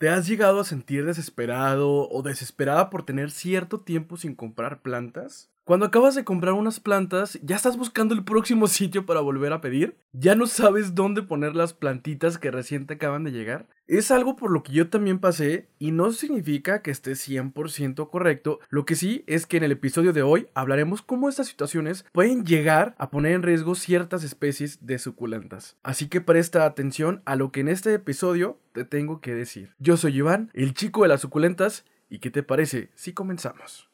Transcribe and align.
¿Te 0.00 0.08
has 0.08 0.26
llegado 0.26 0.60
a 0.60 0.64
sentir 0.64 1.04
desesperado 1.04 2.08
o 2.08 2.22
desesperada 2.22 2.88
por 2.88 3.04
tener 3.04 3.30
cierto 3.30 3.80
tiempo 3.82 4.16
sin 4.16 4.34
comprar 4.34 4.80
plantas? 4.80 5.50
Cuando 5.64 5.86
acabas 5.86 6.14
de 6.14 6.24
comprar 6.24 6.54
unas 6.54 6.80
plantas, 6.80 7.38
¿ya 7.42 7.54
estás 7.54 7.76
buscando 7.76 8.14
el 8.14 8.24
próximo 8.24 8.66
sitio 8.68 9.06
para 9.06 9.20
volver 9.20 9.52
a 9.52 9.60
pedir? 9.60 9.96
¿Ya 10.12 10.34
no 10.34 10.46
sabes 10.46 10.94
dónde 10.94 11.22
poner 11.22 11.54
las 11.54 11.74
plantitas 11.74 12.38
que 12.38 12.50
recién 12.50 12.86
te 12.86 12.94
acaban 12.94 13.24
de 13.24 13.30
llegar? 13.30 13.68
Es 13.86 14.10
algo 14.10 14.36
por 14.36 14.50
lo 14.50 14.62
que 14.62 14.72
yo 14.72 14.88
también 14.88 15.18
pasé 15.18 15.68
y 15.78 15.90
no 15.90 16.12
significa 16.12 16.80
que 16.82 16.90
esté 16.90 17.12
100% 17.12 18.08
correcto. 18.08 18.60
Lo 18.68 18.84
que 18.84 18.96
sí 18.96 19.24
es 19.26 19.46
que 19.46 19.58
en 19.58 19.64
el 19.64 19.72
episodio 19.72 20.12
de 20.12 20.22
hoy 20.22 20.48
hablaremos 20.54 21.02
cómo 21.02 21.28
estas 21.28 21.48
situaciones 21.48 22.04
pueden 22.12 22.44
llegar 22.44 22.94
a 22.98 23.10
poner 23.10 23.32
en 23.32 23.42
riesgo 23.42 23.74
ciertas 23.74 24.24
especies 24.24 24.86
de 24.86 24.98
suculentas. 24.98 25.76
Así 25.82 26.08
que 26.08 26.20
presta 26.20 26.66
atención 26.66 27.22
a 27.24 27.36
lo 27.36 27.52
que 27.52 27.60
en 27.60 27.68
este 27.68 27.92
episodio 27.94 28.58
te 28.72 28.84
tengo 28.84 29.20
que 29.20 29.34
decir. 29.34 29.74
Yo 29.78 29.96
soy 29.96 30.18
Iván, 30.18 30.50
el 30.54 30.74
chico 30.74 31.02
de 31.02 31.08
las 31.08 31.20
suculentas, 31.20 31.84
y 32.08 32.18
¿qué 32.18 32.30
te 32.30 32.42
parece 32.42 32.90
si 32.94 33.12
comenzamos? 33.12 33.89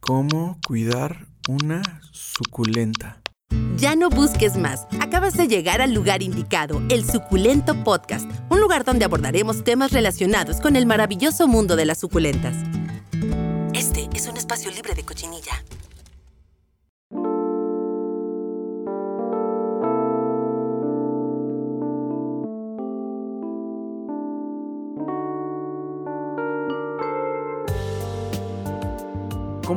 ¿Cómo 0.00 0.58
cuidar 0.66 1.26
una 1.46 1.82
suculenta? 2.10 3.20
Ya 3.76 3.94
no 3.96 4.08
busques 4.08 4.56
más. 4.56 4.86
Acabas 4.98 5.36
de 5.36 5.46
llegar 5.46 5.82
al 5.82 5.92
lugar 5.92 6.22
indicado, 6.22 6.82
el 6.88 7.04
Suculento 7.04 7.84
Podcast, 7.84 8.28
un 8.48 8.60
lugar 8.60 8.84
donde 8.84 9.04
abordaremos 9.04 9.62
temas 9.62 9.92
relacionados 9.92 10.60
con 10.60 10.76
el 10.76 10.86
maravilloso 10.86 11.46
mundo 11.46 11.76
de 11.76 11.84
las 11.84 12.00
suculentas. 12.00 12.56
Este 13.74 14.08
es 14.14 14.26
un 14.26 14.38
espacio 14.38 14.70
libre 14.70 14.94
de 14.94 15.04
cochinilla. 15.04 15.62